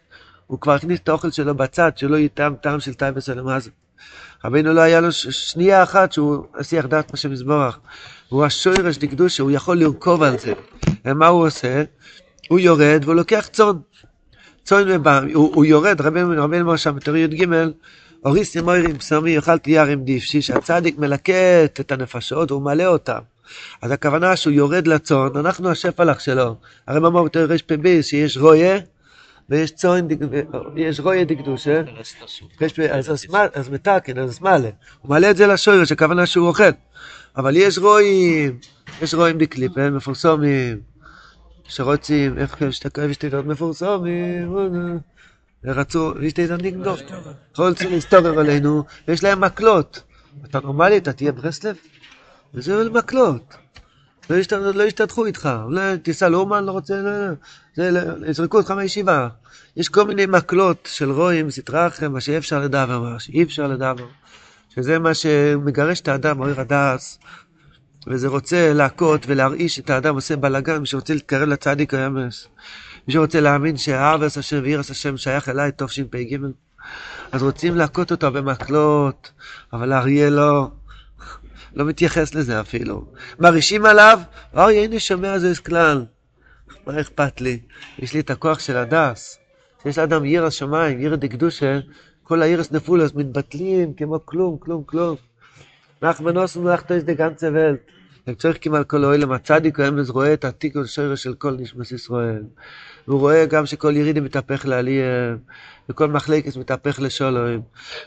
הוא 0.46 0.61
כבר 0.61 0.72
הכניס 0.72 1.00
את 1.00 1.08
האוכל 1.08 1.30
שלו 1.30 1.54
בצד, 1.54 1.90
שלא 1.96 2.16
יטעם 2.16 2.54
טעם 2.54 2.80
של 2.80 2.94
טייבה 2.94 3.20
סלמזה. 3.20 3.70
רבנו 4.44 4.73
לא 4.73 4.80
היה 4.80 5.00
לו 5.00 5.12
שנייה 5.12 5.82
אחת 5.82 6.12
שהוא 6.12 6.44
השיח 6.54 6.87
דעת 6.87 7.14
השם 7.14 7.32
יזבורך. 7.32 7.78
הוא 8.28 8.44
השורש 8.44 8.97
דקדושה, 8.99 9.42
הוא 9.42 9.50
יכול 9.50 9.78
לרכוב 9.78 10.23
על 10.23 10.38
זה. 10.38 10.52
ומה 11.04 11.26
הוא 11.26 11.47
עושה? 11.47 11.82
הוא 12.49 12.59
יורד 12.59 13.00
והוא 13.04 13.14
לוקח 13.14 13.49
צאן. 13.52 13.76
צאן 14.64 14.85
ובא, 14.88 15.21
הוא, 15.35 15.54
הוא 15.54 15.64
יורד, 15.64 16.00
רבנו 16.00 16.44
אמר 16.44 16.76
שם 16.76 16.97
בתור 16.97 17.16
י"ג, 17.16 17.47
אוריס 18.25 18.56
ימוירים 18.56 18.99
פסמי 18.99 19.30
יאכל 19.30 19.59
תיארים 19.59 20.04
דיפשי, 20.04 20.42
שהצדיק 20.42 20.99
מלקט 20.99 21.80
את 21.80 21.92
הנפשות 21.92 22.50
והוא 22.50 22.62
מלא 22.62 22.87
אותם. 22.87 23.18
אז 23.82 23.90
הכוונה 23.90 24.37
שהוא 24.37 24.52
יורד 24.52 24.87
לצאן, 24.87 25.28
אנחנו 25.37 25.71
השפלח 25.71 26.18
שלו. 26.18 26.56
הרי 26.87 26.99
אמר 26.99 27.23
בתור 27.23 27.42
רפ"ב 27.42 28.00
שיש 28.02 28.37
רויה 28.38 28.78
ויש 29.52 29.71
דק- 30.09 30.18
יש 30.76 31.00
רויה 31.00 31.25
דקדושה. 31.25 31.82
אז, 33.54 33.68
מתקן, 33.71 34.18
אז 34.18 34.40
מעלה. 34.40 34.68
הוא 35.00 35.11
מעלה 35.11 35.30
את 35.30 35.37
זה 35.37 35.47
לשורש, 35.47 35.92
הכוונה 35.92 36.26
שהוא 36.26 36.49
אוכל. 36.49 36.62
אבל 37.37 37.56
יש 37.56 37.78
רואים, 37.78 38.59
יש 39.02 39.14
רואים 39.14 39.38
דקליפן, 39.38 39.94
מפורסמים, 39.94 40.80
שרוצים, 41.64 42.38
איך 42.38 42.56
יש 43.11 43.16
תידות 43.16 43.47
מפורסמים, 43.47 44.54
רצו, 45.64 46.12
יש 46.23 46.32
תידות 46.32 46.62
נגדו. 46.62 46.94
רוצים 47.59 47.90
להסתובב 47.90 48.38
עלינו, 48.38 48.85
ויש 49.09 49.25
להם 49.25 49.40
מקלות. 49.40 50.02
אתה 50.44 50.61
נורמלי, 50.61 50.97
אתה 50.97 51.12
תהיה 51.12 51.32
ברסלב? 51.32 51.76
וזה 52.54 52.90
מקלות. 52.90 53.54
לא, 54.30 54.36
ישת, 54.36 54.52
לא 54.52 54.82
ישתתחו 54.82 55.26
איתך, 55.26 55.48
לא 55.68 55.96
תיסע 55.96 56.28
לאומן, 56.28 56.64
לא 56.64 56.72
רוצה, 56.72 56.94
לא, 56.94 57.10
זה, 57.76 57.90
לא, 57.90 58.26
יזרקו 58.26 58.56
אותך 58.56 58.70
מהישיבה. 58.70 59.28
יש 59.76 59.88
כל 59.88 60.04
מיני 60.04 60.26
מקלות 60.26 60.88
של 60.92 61.10
רואים, 61.10 61.50
סטרא 61.50 61.86
אחרי, 61.86 62.08
מה 62.08 62.20
שאי 62.20 62.38
אפשר 62.38 62.60
לדבר, 62.60 63.00
מה 63.00 63.20
שאי 63.20 63.42
אפשר 63.42 63.66
לדבר. 63.66 64.06
שזה 64.74 64.98
מה 64.98 65.14
שמגרש 65.14 66.00
את 66.00 66.08
האדם, 66.08 66.40
אוהר 66.40 66.60
הדס, 66.60 67.18
וזה 68.06 68.28
רוצה 68.28 68.72
להכות 68.72 69.24
ולהרעיש 69.26 69.78
את 69.78 69.90
האדם, 69.90 70.14
עושה 70.14 70.36
בלאגן, 70.36 70.78
מי 70.78 70.86
שרוצה 70.86 71.14
להתקרב 71.14 71.48
לצדיק 71.48 71.94
האמס. 71.94 72.48
מי 73.08 73.12
שרוצה 73.14 73.40
להאמין 73.40 73.76
שהארץ 73.76 74.38
השם 74.38 74.60
ואירס 74.62 74.90
השם 74.90 75.16
שייך 75.16 75.48
אליי, 75.48 75.70
תשפ"ג. 75.76 76.36
אז 77.32 77.42
רוצים 77.42 77.76
להכות 77.76 78.10
אותו 78.10 78.30
במקלות, 78.30 79.30
אבל 79.72 79.92
האריה 79.92 80.30
לא, 80.30 80.70
לא 81.74 81.84
מתייחס 81.84 82.34
לזה 82.34 82.60
אפילו. 82.60 83.04
מרעישים 83.38 83.86
עליו, 83.86 84.20
אריה 84.56 84.82
הנה 84.82 85.00
שומע 85.00 85.38
זה 85.38 85.52
כלל. 85.66 86.04
מה 86.86 87.00
אכפת 87.00 87.40
לי? 87.40 87.58
יש 87.98 88.14
לי 88.14 88.20
את 88.20 88.30
הכוח 88.30 88.58
של 88.58 88.76
הדס. 88.76 89.38
שיש 89.82 89.98
לאדם 89.98 90.24
ירא 90.24 90.50
שמיים, 90.50 91.00
ירא 91.00 91.16
דקדושה, 91.16 91.78
כל 92.22 92.42
הירס 92.42 92.72
נפולוס 92.72 93.14
מתבטלים 93.14 93.94
כמו 93.94 94.26
כלום, 94.26 94.58
כלום, 94.58 94.84
כלום. 94.84 95.16
נחמנוס 96.02 96.56
ומלאכתויס 96.56 97.04
דה 97.04 97.14
גנצה 97.14 97.48
ולט. 97.52 97.78
הם 98.26 98.34
צוחקים 98.34 98.74
על 98.74 98.84
כל 98.84 99.04
אוהלם, 99.04 99.32
הצדיק 99.32 99.80
הוא 99.80 99.88
אמז 99.88 100.10
רואה 100.10 100.32
את 100.32 100.44
התיקון 100.44 100.86
שורש 100.86 101.22
של 101.22 101.34
כל 101.34 101.56
נשמס 101.58 101.92
ישראל. 101.92 102.42
הוא 103.04 103.20
רואה 103.20 103.46
גם 103.46 103.66
שכל 103.66 103.96
ירידי 103.96 104.20
מתהפך 104.20 104.66
לעלייה, 104.66 105.34
וכל 105.88 106.08
מחלקת 106.08 106.56
מתהפך 106.56 107.00
לשולוים, 107.00 107.60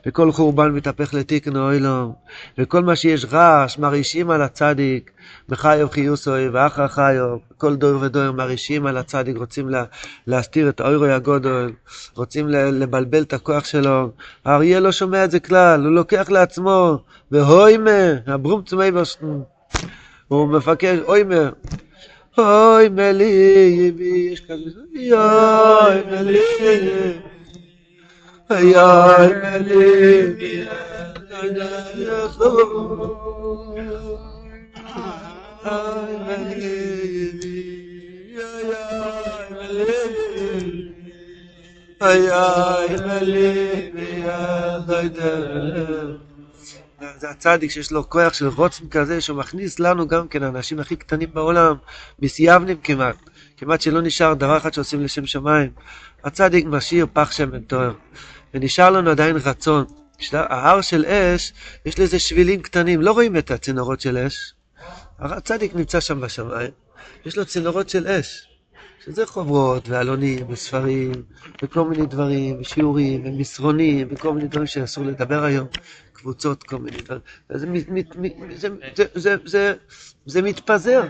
וכל 0.06 0.32
חורבן 0.32 0.72
מתהפך 0.72 1.14
לתיקון 1.14 1.56
אוהלם, 1.58 2.10
וכל 2.58 2.84
מה 2.84 2.96
שיש 2.96 3.26
רעש 3.26 3.78
מרעישים 3.78 4.30
על 4.30 4.42
הצדיק, 4.42 5.12
בחיוב 5.50 5.92
חיוסוי 5.92 6.50
ואחר 6.50 6.88
חיוב, 6.88 7.40
כל 7.58 7.76
דור 7.76 8.02
ודור 8.02 8.32
מרעישים 8.32 8.86
על 8.86 8.98
הצדיק, 8.98 9.38
רוצים 9.38 9.70
לה, 9.70 9.84
להסתיר 10.28 10.70
את 10.70 10.80
האוירוי 10.80 11.14
הגודל, 11.14 11.72
רוצים 12.16 12.50
לבלבל 12.50 13.22
את 13.22 13.34
הכוח 13.34 13.66
שלו. 13.66 14.12
האריה 14.46 14.80
לא 14.80 14.92
שומע 14.92 15.26
את 15.26 15.32
זה 15.32 15.40
כלל, 15.40 15.86
הוא 15.86 15.92
לוקח 15.92 16.30
לעצמו, 16.30 16.98
והוימה, 17.32 18.12
הברום 18.28 18.62
צמאי 18.62 18.92
בשטן. 18.92 19.42
הוא 20.29 20.49
מבקש, 20.49 20.99
אוימה, 20.99 21.51
אוי 22.39 22.89
מלי 22.89 23.77
יבי, 23.79 24.29
יש 24.33 24.41
כזה, 24.41 24.81
יוי 24.93 26.03
מלי, 26.11 26.39
יוי 28.51 28.73
מלי, 29.43 29.81
אוי 35.65 36.17
מלי 36.23 36.57
יבי, 37.19 37.71
יוי 42.03 42.97
מלי, 42.97 43.45
אוי 44.89 45.09
מלי, 45.11 46.21
זה 47.18 47.30
הצדיק 47.30 47.72
שיש 47.72 47.92
לו 47.92 48.10
כוח 48.10 48.34
של 48.34 48.48
רוצן 48.48 48.90
כזה, 48.90 49.22
שהוא 49.22 49.38
מכניס 49.38 49.80
לנו 49.80 50.08
גם 50.08 50.28
כן, 50.28 50.44
האנשים 50.44 50.80
הכי 50.80 50.96
קטנים 50.96 51.30
בעולם, 51.34 51.76
מסייבנים 52.20 52.78
כמעט, 52.84 53.16
כמעט 53.58 53.82
שלא 53.82 54.02
נשאר 54.02 54.34
דבר 54.34 54.58
אחד 54.58 54.74
שעושים 54.74 55.02
לשם 55.02 55.26
שמיים. 55.26 55.72
הצדיק 56.24 56.66
משאיר 56.66 57.08
פח 57.14 57.32
שמן 57.32 57.62
טוהר, 57.62 57.94
ונשאר 58.54 58.90
לנו 58.90 59.10
עדיין 59.10 59.36
רצון. 59.36 59.86
ההר 60.34 60.82
של 60.82 61.06
אש, 61.06 61.54
יש 61.86 62.00
לזה 62.00 62.20
שבילים 62.20 62.62
קטנים, 62.62 63.02
לא 63.02 63.12
רואים 63.12 63.38
את 63.38 63.52
הצינורות 63.52 64.02
של 64.02 64.18
אש. 64.18 64.54
הצדיק 65.20 65.76
נמצא 65.76 66.00
שם 66.00 66.22
בשמיים, 66.22 66.72
יש 67.26 67.38
לו 67.38 67.46
צינורות 67.46 67.90
של 67.90 68.08
אש. 68.08 68.55
שזה 69.04 69.26
חוברות 69.26 69.90
ועלונים 69.90 70.46
וספרים 70.50 71.12
וכל 71.64 71.84
מיני 71.88 72.06
דברים, 72.06 72.60
ושיעורים 72.60 73.26
ומסרונים 73.26 74.08
וכל 74.12 74.34
מיני 74.34 74.48
דברים 74.48 74.68
שאסור 74.68 75.06
לדבר 75.06 75.44
היום, 75.44 75.68
קבוצות, 76.14 76.64
כל 76.64 76.78
מיני 76.78 76.98
דברים. 76.98 77.22
זה, 77.50 77.68
זה, 78.56 78.70
זה, 79.16 79.36
זה, 79.46 79.74
זה, 80.26 80.42
מתפזר, 80.42 81.04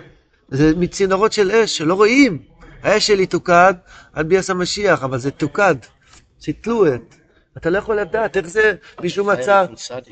זה 0.50 0.76
מצינורות 0.76 1.34
של 1.34 1.52
אש 1.52 1.78
שלא 1.78 1.94
רואים. 1.94 2.40
האש 2.84 3.08
שלי 3.08 3.26
תוקד 3.26 3.74
עד 4.14 4.30
ביאס 4.30 4.50
המשיח, 4.50 5.04
אבל 5.04 5.18
זה 5.18 5.32
תוקד, 5.32 5.76
סיטלו 6.42 6.94
את. 6.96 7.16
אתה 7.58 7.70
לא 7.70 7.78
יכול 7.78 8.00
לדעת 8.00 8.38
איך 8.38 8.48
זה 8.48 8.76
מישהו 9.02 9.26
מצא, 9.26 9.66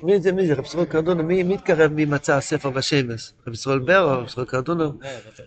מי 0.04 0.22
זה, 0.22 0.32
מי 0.32 0.48
זה, 0.48 0.54
רב 0.54 0.66
ישראל 0.66 0.86
קרדונו, 0.86 1.24
מי 1.24 1.54
התקרב 1.54 1.92
מי 1.92 2.06
מצא 2.06 2.40
ספר 2.40 2.70
בשמש? 2.70 3.32
רב 3.48 3.54
ישראל 3.54 3.80
בר 3.80 4.04
או 4.04 4.20
רב 4.20 4.26
ישראל 4.26 4.46
קרדונו? 4.46 4.94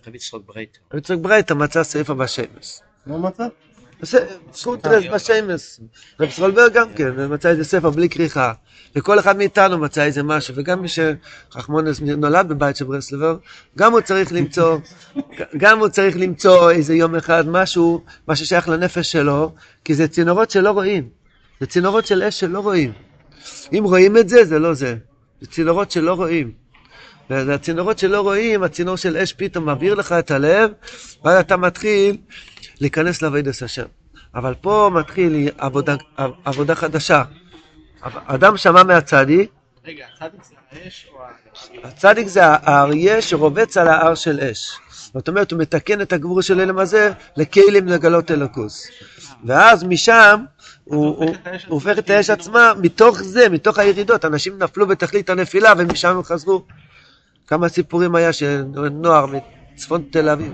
רב 0.07 0.15
יצחק 0.15 0.39
ברייטר. 0.47 0.79
רב 0.93 0.99
יצחק 0.99 1.19
ברייטה 1.19 1.55
מצא 1.55 1.83
ספר 1.83 2.15
בשמש. 2.15 2.81
מה 3.07 3.19
מצא? 3.19 3.47
סוטרס 4.53 5.05
בשמש. 5.15 5.81
רב 6.21 6.31
סרולברג 6.31 6.73
גם 6.73 6.93
כן, 6.95 7.33
מצא 7.35 7.49
איזה 7.49 7.65
ספר 7.65 7.91
בלי 7.91 8.09
כריכה. 8.09 8.53
וכל 8.97 9.19
אחד 9.19 9.37
מאיתנו 9.37 9.79
מצא 9.79 10.05
איזה 10.05 10.23
משהו, 10.23 10.55
וגם 10.57 10.83
מי 10.83 10.89
שרחמונס 10.89 12.01
נולד 12.01 12.49
בבית 12.49 12.77
של 12.77 12.85
ברסלבר, 12.85 13.37
גם 13.79 13.93
הוא 13.93 14.01
צריך 14.01 14.33
למצוא, 14.33 14.79
גם 15.63 15.79
הוא 15.79 15.89
צריך 15.89 16.17
למצוא 16.17 16.71
איזה 16.71 16.95
יום 16.95 17.15
אחד 17.15 17.49
משהו, 17.49 18.05
מה 18.29 18.37
ששייך 18.37 18.69
לנפש 18.69 19.13
שלו, 19.13 19.55
כי 19.85 19.95
זה 19.95 20.09
צינורות 20.09 20.51
שלא 20.51 20.71
רואים. 20.71 21.09
זה 21.61 21.67
צינורות 21.67 22.07
של 22.07 22.23
אש 22.23 22.41
שלא 22.41 22.61
רואים. 22.61 22.93
אם 23.73 23.85
רואים 23.85 24.17
את 24.17 24.29
זה, 24.29 24.45
זה 24.45 24.59
לא 24.59 24.75
זה. 24.75 24.97
זה 25.41 25.47
צינורות 25.47 25.91
שלא 25.91 26.15
רואים. 26.15 26.53
והצינורות 27.31 27.99
שלא 27.99 28.21
רואים, 28.21 28.63
הצינור 28.63 28.97
של 28.97 29.17
אש 29.17 29.33
פתאום 29.33 29.69
מבעיר 29.69 29.95
לך 29.95 30.13
את 30.13 30.31
הלב, 30.31 30.71
ואז 31.25 31.41
אתה 31.41 31.57
מתחיל 31.57 32.17
להיכנס 32.81 33.23
לעבודת 33.23 33.63
השם. 33.63 33.87
אבל 34.35 34.55
פה 34.55 34.91
מתחיל 34.95 35.49
עבודה, 35.59 35.95
עבודה 36.45 36.75
חדשה. 36.75 37.23
אדם 38.27 38.57
שמע 38.57 38.83
מהצדיק, 38.83 39.51
רגע, 39.87 40.07
הצדיק 40.15 40.43
זה 40.45 40.55
האש 40.73 41.07
או 41.13 41.19
האש? 41.23 41.71
הצדיק 41.85 42.27
זה 42.27 42.41
האריה 42.45 43.23
שרובץ 43.23 43.77
על 43.77 43.89
ההר 43.89 44.15
של 44.15 44.41
אש. 44.41 44.79
זאת 45.15 45.29
אומרת, 45.29 45.53
הוא 45.53 45.61
מתקן 45.61 46.01
את 46.01 46.13
הגבור 46.13 46.43
של 46.43 46.61
אלם 46.61 46.79
הזה 46.79 47.13
לכלים 47.37 47.89
לגלות 47.89 48.31
אלוקוס. 48.31 48.89
ואז 49.45 49.85
משם 49.85 50.45
הוא, 50.87 51.25
הופך 51.69 51.99
את 51.99 52.11
האש 52.11 52.31
עצמה, 52.31 52.73
מתוך 52.83 53.23
זה, 53.23 53.49
מתוך 53.49 53.79
הירידות, 53.79 54.25
אנשים 54.25 54.59
נפלו 54.59 54.87
בתכלית 54.87 55.31
הנפילה 55.31 55.73
ומשם 55.79 56.17
הם 56.17 56.23
חזרו. 56.23 56.63
כמה 57.47 57.69
סיפורים 57.69 58.15
היה 58.15 58.33
שנוער 58.33 59.27
מצפון 59.75 60.03
תל 60.11 60.29
אביב 60.29 60.53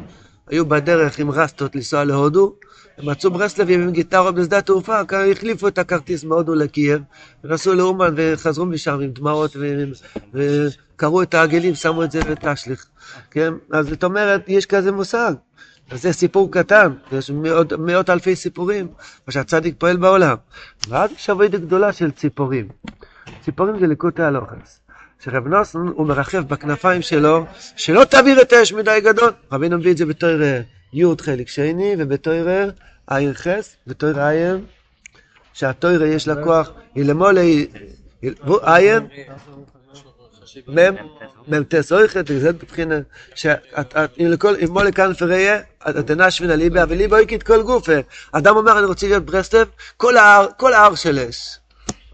היו 0.49 0.67
בדרך 0.67 1.19
עם 1.19 1.31
רסטות 1.31 1.75
לנסוע 1.75 2.05
להודו, 2.05 2.55
הם 2.99 3.09
מצאו 3.09 3.31
ברסלבים 3.31 3.83
עם 3.83 3.91
גיטרות 3.91 4.35
בשדה 4.35 4.61
תעופה, 4.61 5.05
כ- 5.09 5.13
החליפו 5.13 5.69
את 5.69 5.79
הכרטיס 5.79 6.25
מהודו 6.25 6.55
לקייב, 6.55 7.03
ונסעו 7.45 7.75
לאומן 7.75 8.15
וחזרו 8.17 8.67
משם 8.67 9.01
עם 9.01 9.11
דמעות 9.11 9.57
וקרעו 10.35 11.23
את 11.23 11.35
העגלים, 11.35 11.75
שמו 11.75 12.05
את 12.05 12.11
זה 12.13 12.21
בתשליך. 12.21 12.87
כן? 13.31 13.53
אז 13.73 13.89
זאת 13.89 14.05
אומרת, 14.05 14.45
יש 14.49 14.67
כזה 14.67 14.93
מושג. 14.93 15.33
אז 15.91 16.03
זה 16.03 16.13
סיפור 16.13 16.53
קטן, 16.53 16.93
יש 17.13 17.31
מאות, 17.31 17.73
מאות 17.73 18.11
אלפי 18.11 18.37
סיפורים, 18.37 18.89
מה 19.27 19.33
שהצדיק 19.33 19.75
פועל 19.79 19.97
בעולם. 19.97 20.37
ואז 20.89 21.11
יש 21.11 21.31
עבודה 21.31 21.59
גדולה 21.59 21.93
של 21.93 22.11
ציפורים. 22.11 22.69
ציפורים 23.45 23.79
זה 23.79 23.87
ליקוטי 23.87 24.23
הלוחס. 24.23 24.81
שרב 25.25 25.49
נוסון 25.49 25.93
הוא 25.97 26.07
מרחף 26.07 26.39
בכנפיים 26.39 27.03
שלו, 27.03 27.47
שלא 27.77 28.05
תעביר 28.05 28.43
את 28.43 28.53
האש 28.53 28.73
מדי 28.73 29.01
גדול. 29.05 29.33
רבינו 29.53 29.79
מביא 29.79 29.93
את 29.93 29.97
זה 29.97 30.07
בתור 30.07 30.31
י' 30.93 31.05
חלק 31.21 31.49
שני, 31.49 31.95
ובתור 31.99 32.35
עין 33.07 33.33
חס, 33.35 33.77
בתור 33.87 34.21
עין, 34.21 34.65
שהתוירה 35.53 36.07
יש 36.07 36.29
לה 36.29 36.45
כוח, 36.45 36.71
היא 36.95 37.05
למולה, 37.05 37.41
תס 41.69 41.93
אויכת, 41.93 42.27
זה 42.27 42.53
בבחינה, 42.53 42.95
שאם 43.35 44.27
לכל, 44.27 44.55
אם 44.65 44.69
מולה 44.71 44.93
כאן 44.93 45.15
פריה, 45.15 45.61
התנה 45.81 46.31
שבינה 46.31 46.57
ליבה, 46.57 46.85
וליבה 46.89 47.17
אויקית 47.17 47.43
כל 47.43 47.63
גופה. 47.63 47.93
אדם 48.33 48.57
אומר, 48.57 48.79
אני 48.79 48.87
רוצה 48.87 49.07
להיות 49.07 49.25
ברסלב, 49.25 49.69
כל 49.97 50.17
ההר, 50.17 50.95
של 50.95 51.19
אש. 51.19 51.59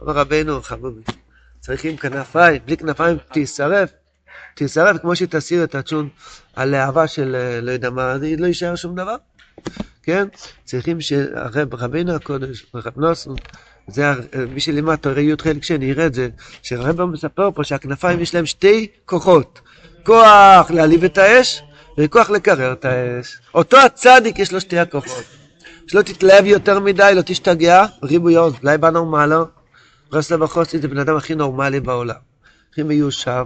אומר 0.00 0.12
רבנו, 0.12 0.62
חבובי, 0.62 1.02
צריכים 1.60 1.96
כנפיים, 1.96 2.62
בלי 2.66 2.76
כנפיים 2.76 3.16
תישרף. 3.32 3.90
תישרף 4.54 5.00
כמו 5.00 5.16
שהיא 5.16 5.28
תסיר 5.30 5.64
את 5.64 5.74
הצ'ון 5.74 6.08
הלהבה 6.56 7.06
של 7.06 7.36
לא 7.62 7.70
יודע 7.70 7.90
מה, 7.90 8.14
לא 8.38 8.46
יישאר 8.46 8.74
שום 8.74 8.94
דבר. 8.94 9.16
כן? 10.02 10.28
צריכים 10.64 11.00
שרבינו 11.00 12.14
הקודש, 12.14 12.66
רב 12.74 12.92
נוסון, 12.96 13.36
זה 13.88 14.12
מי 14.54 14.60
שלימד 14.60 14.96
תורי 14.96 15.22
י' 15.22 15.34
חלק 15.42 15.64
שני, 15.64 15.84
יראה 15.84 16.06
את 16.06 16.14
זה, 16.14 16.28
שרב 16.62 17.04
מספר 17.04 17.50
פה 17.54 17.64
שהכנפיים 17.64 18.20
יש 18.20 18.34
להם 18.34 18.46
שתי 18.46 18.86
כוחות, 19.06 19.60
כוח 20.04 20.70
להעליב 20.70 21.04
את 21.04 21.18
האש 21.18 21.62
וכוח 21.98 22.30
לקרר 22.30 22.72
את 22.72 22.84
האש. 22.84 23.38
אותו 23.54 23.76
הצדיק 23.78 24.38
יש 24.38 24.52
לו 24.52 24.60
שתי 24.60 24.78
הכוחות. 24.78 25.24
שלא 25.86 26.02
תתלהב 26.02 26.46
יותר 26.46 26.80
מדי, 26.80 27.12
לא 27.14 27.22
תשתגע, 27.22 27.84
ריבוי 28.02 28.36
עוז, 28.36 28.54
אולי 28.62 28.78
בנורמלו. 28.78 29.44
רסלב 30.12 30.42
החוסי 30.42 30.78
זה 30.78 30.88
בן 30.88 30.98
אדם 30.98 31.16
הכי 31.16 31.34
נורמלי 31.34 31.80
בעולם. 31.80 32.27
הכי 32.78 32.86
מיושב, 32.88 33.44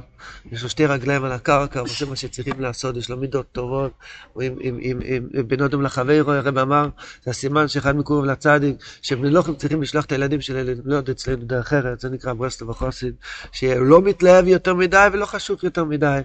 יש 0.53 0.63
לו 0.63 0.69
שתי 0.69 0.87
רגליים 0.87 1.25
על 1.25 1.33
הקרקע, 1.33 1.81
הוא 1.81 1.89
עושה 1.89 2.07
מה 2.07 2.17
שצריכים 2.17 2.61
לעשות, 2.61 2.97
יש 2.97 3.11
לו 3.11 3.17
מידות 3.17 3.47
טובות, 3.53 3.93
הוא 4.33 4.43
עם, 4.43 4.55
עם, 4.61 4.79
עם, 4.81 5.01
עם, 5.05 5.49
בין 5.49 5.63
אדם 5.63 5.83
לחברו, 5.83 6.33
הרב 6.33 6.59
אמר, 6.59 6.89
זה 7.25 7.31
הסימן 7.31 7.69
שאחד 7.69 7.97
מקורב 7.97 8.25
לצדיק, 8.25 8.77
שבני 9.03 9.31
לא 9.31 9.45
צריכים 9.57 9.83
לשלוח 9.83 10.05
את 10.05 10.13
הילדים 10.13 10.41
שלהם 10.41 10.67
ללמוד 10.67 11.11
אצלנו 11.11 11.45
דרך 11.45 11.73
ארץ, 11.73 12.03
זה 12.03 12.11
נקרא 12.11 12.33
ברסלב 12.33 12.71
החוסי, 12.71 13.11
שהוא 13.53 13.87
לא 13.87 14.03
מתלהב 14.03 14.47
יותר 14.47 14.75
מדי 14.75 15.07
ולא 15.13 15.27
חשוך 15.27 15.65
יותר 15.65 15.85
מדי, 15.85 16.21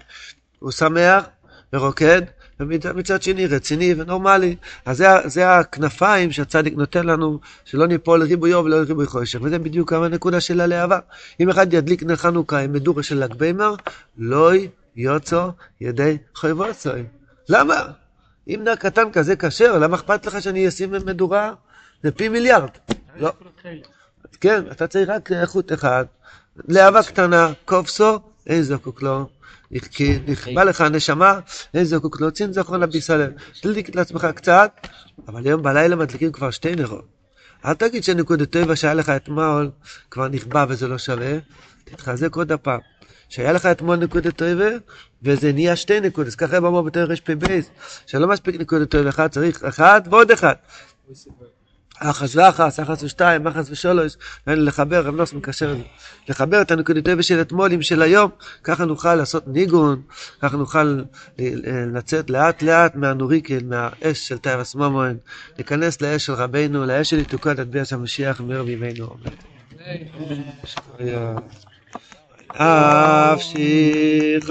הוא 0.59 0.71
שמח 0.71 1.23
ורוקד, 1.73 2.21
ומצד 2.59 3.21
שני 3.21 3.47
רציני 3.47 3.93
ונורמלי. 3.97 4.55
אז 4.85 4.97
זה, 4.97 5.07
זה 5.25 5.55
הכנפיים 5.55 6.31
שהצדיק 6.31 6.73
נותן 6.77 7.05
לנו, 7.05 7.39
שלא 7.65 7.87
ניפול 7.87 8.19
לריבויו 8.19 8.57
ולא 8.65 8.81
לריבוי 8.81 9.05
חושך. 9.05 9.39
וזה 9.41 9.59
בדיוק 9.59 9.93
הנקודה 9.93 10.41
של 10.41 10.61
הלהבה. 10.61 10.99
אם 11.39 11.49
אחד 11.49 11.73
ידליק 11.73 12.03
נר 12.03 12.15
חנוכה 12.15 12.59
עם 12.59 12.73
מדורה 12.73 13.03
של 13.03 13.23
ל"ג 13.23 13.33
בעמר, 13.33 13.75
לא 14.17 14.51
יוצא 14.95 15.47
ידי 15.81 16.17
חויבוצוי. 16.35 17.03
למה? 17.49 17.83
אם 18.47 18.61
נר 18.63 18.75
קטן 18.75 19.11
כזה 19.11 19.35
כשר, 19.35 19.77
למה 19.77 19.95
אכפת 19.95 20.25
לך 20.25 20.41
שאני 20.41 20.67
אשים 20.67 20.91
מדורה? 20.91 21.53
זה 22.03 22.11
פי 22.11 22.29
מיליארד. 22.29 22.69
לא. 23.19 23.31
כן, 24.41 24.63
אתה 24.71 24.87
צריך 24.87 25.09
רק 25.09 25.31
איכות 25.31 25.73
אחד. 25.73 26.05
להבה 26.67 27.03
קטנה, 27.03 27.51
כובסו, 27.65 28.19
אין 28.47 28.61
זקוק 28.61 29.01
לו. 29.01 29.27
כי 29.91 30.19
נכבה 30.27 30.63
לך 30.63 30.81
הנשמה, 30.81 31.39
אין 31.73 31.83
זקוק 31.83 32.21
להוציא 32.21 32.47
זכרון 32.51 32.79
לביסלם. 32.79 33.31
תדליק 33.61 33.95
לעצמך 33.95 34.27
קצת, 34.35 34.87
אבל 35.27 35.45
היום 35.45 35.63
בלילה 35.63 35.95
מדליקים 35.95 36.31
כבר 36.31 36.51
שתי 36.51 36.75
נרות. 36.75 37.05
אל 37.65 37.73
תגיד 37.73 38.03
שנקודת 38.03 38.51
טבע 38.51 38.75
שהיה 38.75 38.93
לך 38.93 39.09
אתמול 39.09 39.71
כבר 40.11 40.27
נכבה 40.27 40.65
וזה 40.69 40.87
לא 40.87 40.97
שווה, 40.97 41.37
תתחזק 41.83 42.35
עוד 42.35 42.51
הפעם. 42.51 42.79
שהיה 43.29 43.51
לך 43.51 43.65
אתמול 43.65 43.95
נקודת 43.95 44.35
טבע, 44.35 44.69
וזה 45.23 45.51
נהיה 45.51 45.75
שתי 45.75 45.99
נקודות, 45.99 46.35
ככה 46.35 46.57
אמרו 46.57 46.83
בתור 46.83 47.03
ר"פ 47.03 47.29
שלא 48.05 48.27
מספיק 48.27 48.55
נקודת 48.55 48.89
טבע 48.89 49.09
אחד, 49.09 49.27
צריך 49.27 49.63
אחד 49.63 50.01
ועוד 50.09 50.31
אחד. 50.31 50.53
אחס 51.99 52.35
ואחס, 52.35 52.79
אחס 52.79 53.03
ושתיים, 53.03 53.47
אחס 53.47 53.69
ושלוש, 53.71 54.15
לחבר, 54.47 55.07
רב 55.07 55.15
נוס 55.15 55.33
מקשר 55.33 55.71
את 55.71 55.77
זה, 55.77 55.83
לחבר 56.29 56.61
את 56.61 56.71
הנקודת 56.71 57.05
טבע 57.05 57.23
של 57.23 57.41
אתמול 57.41 57.71
עם 57.71 57.81
של 57.81 58.01
היום, 58.01 58.31
ככה 58.63 58.85
נוכל 58.85 59.15
לעשות 59.15 59.47
ניגון, 59.47 60.01
ככה 60.41 60.57
נוכל 60.57 61.01
לצאת 61.93 62.29
לאט 62.29 62.61
לאט 62.61 62.95
מהנוריקל, 62.95 63.59
מהאש 63.63 64.27
של 64.27 64.37
תאר 64.37 64.59
הסמומוין, 64.59 65.17
להיכנס 65.57 66.01
לאש 66.01 66.25
של 66.25 66.33
רבנו, 66.33 66.85
לאש 66.85 67.09
של 67.09 67.19
עתוקת 67.19 67.59
עד 67.59 67.71
ביאת 67.71 67.91
המשיח, 67.91 68.41
מאיר 68.41 68.63
בימינו 68.63 69.15
אף 72.55 73.41
שיכום 73.41 74.47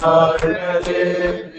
Sarı 0.00 1.52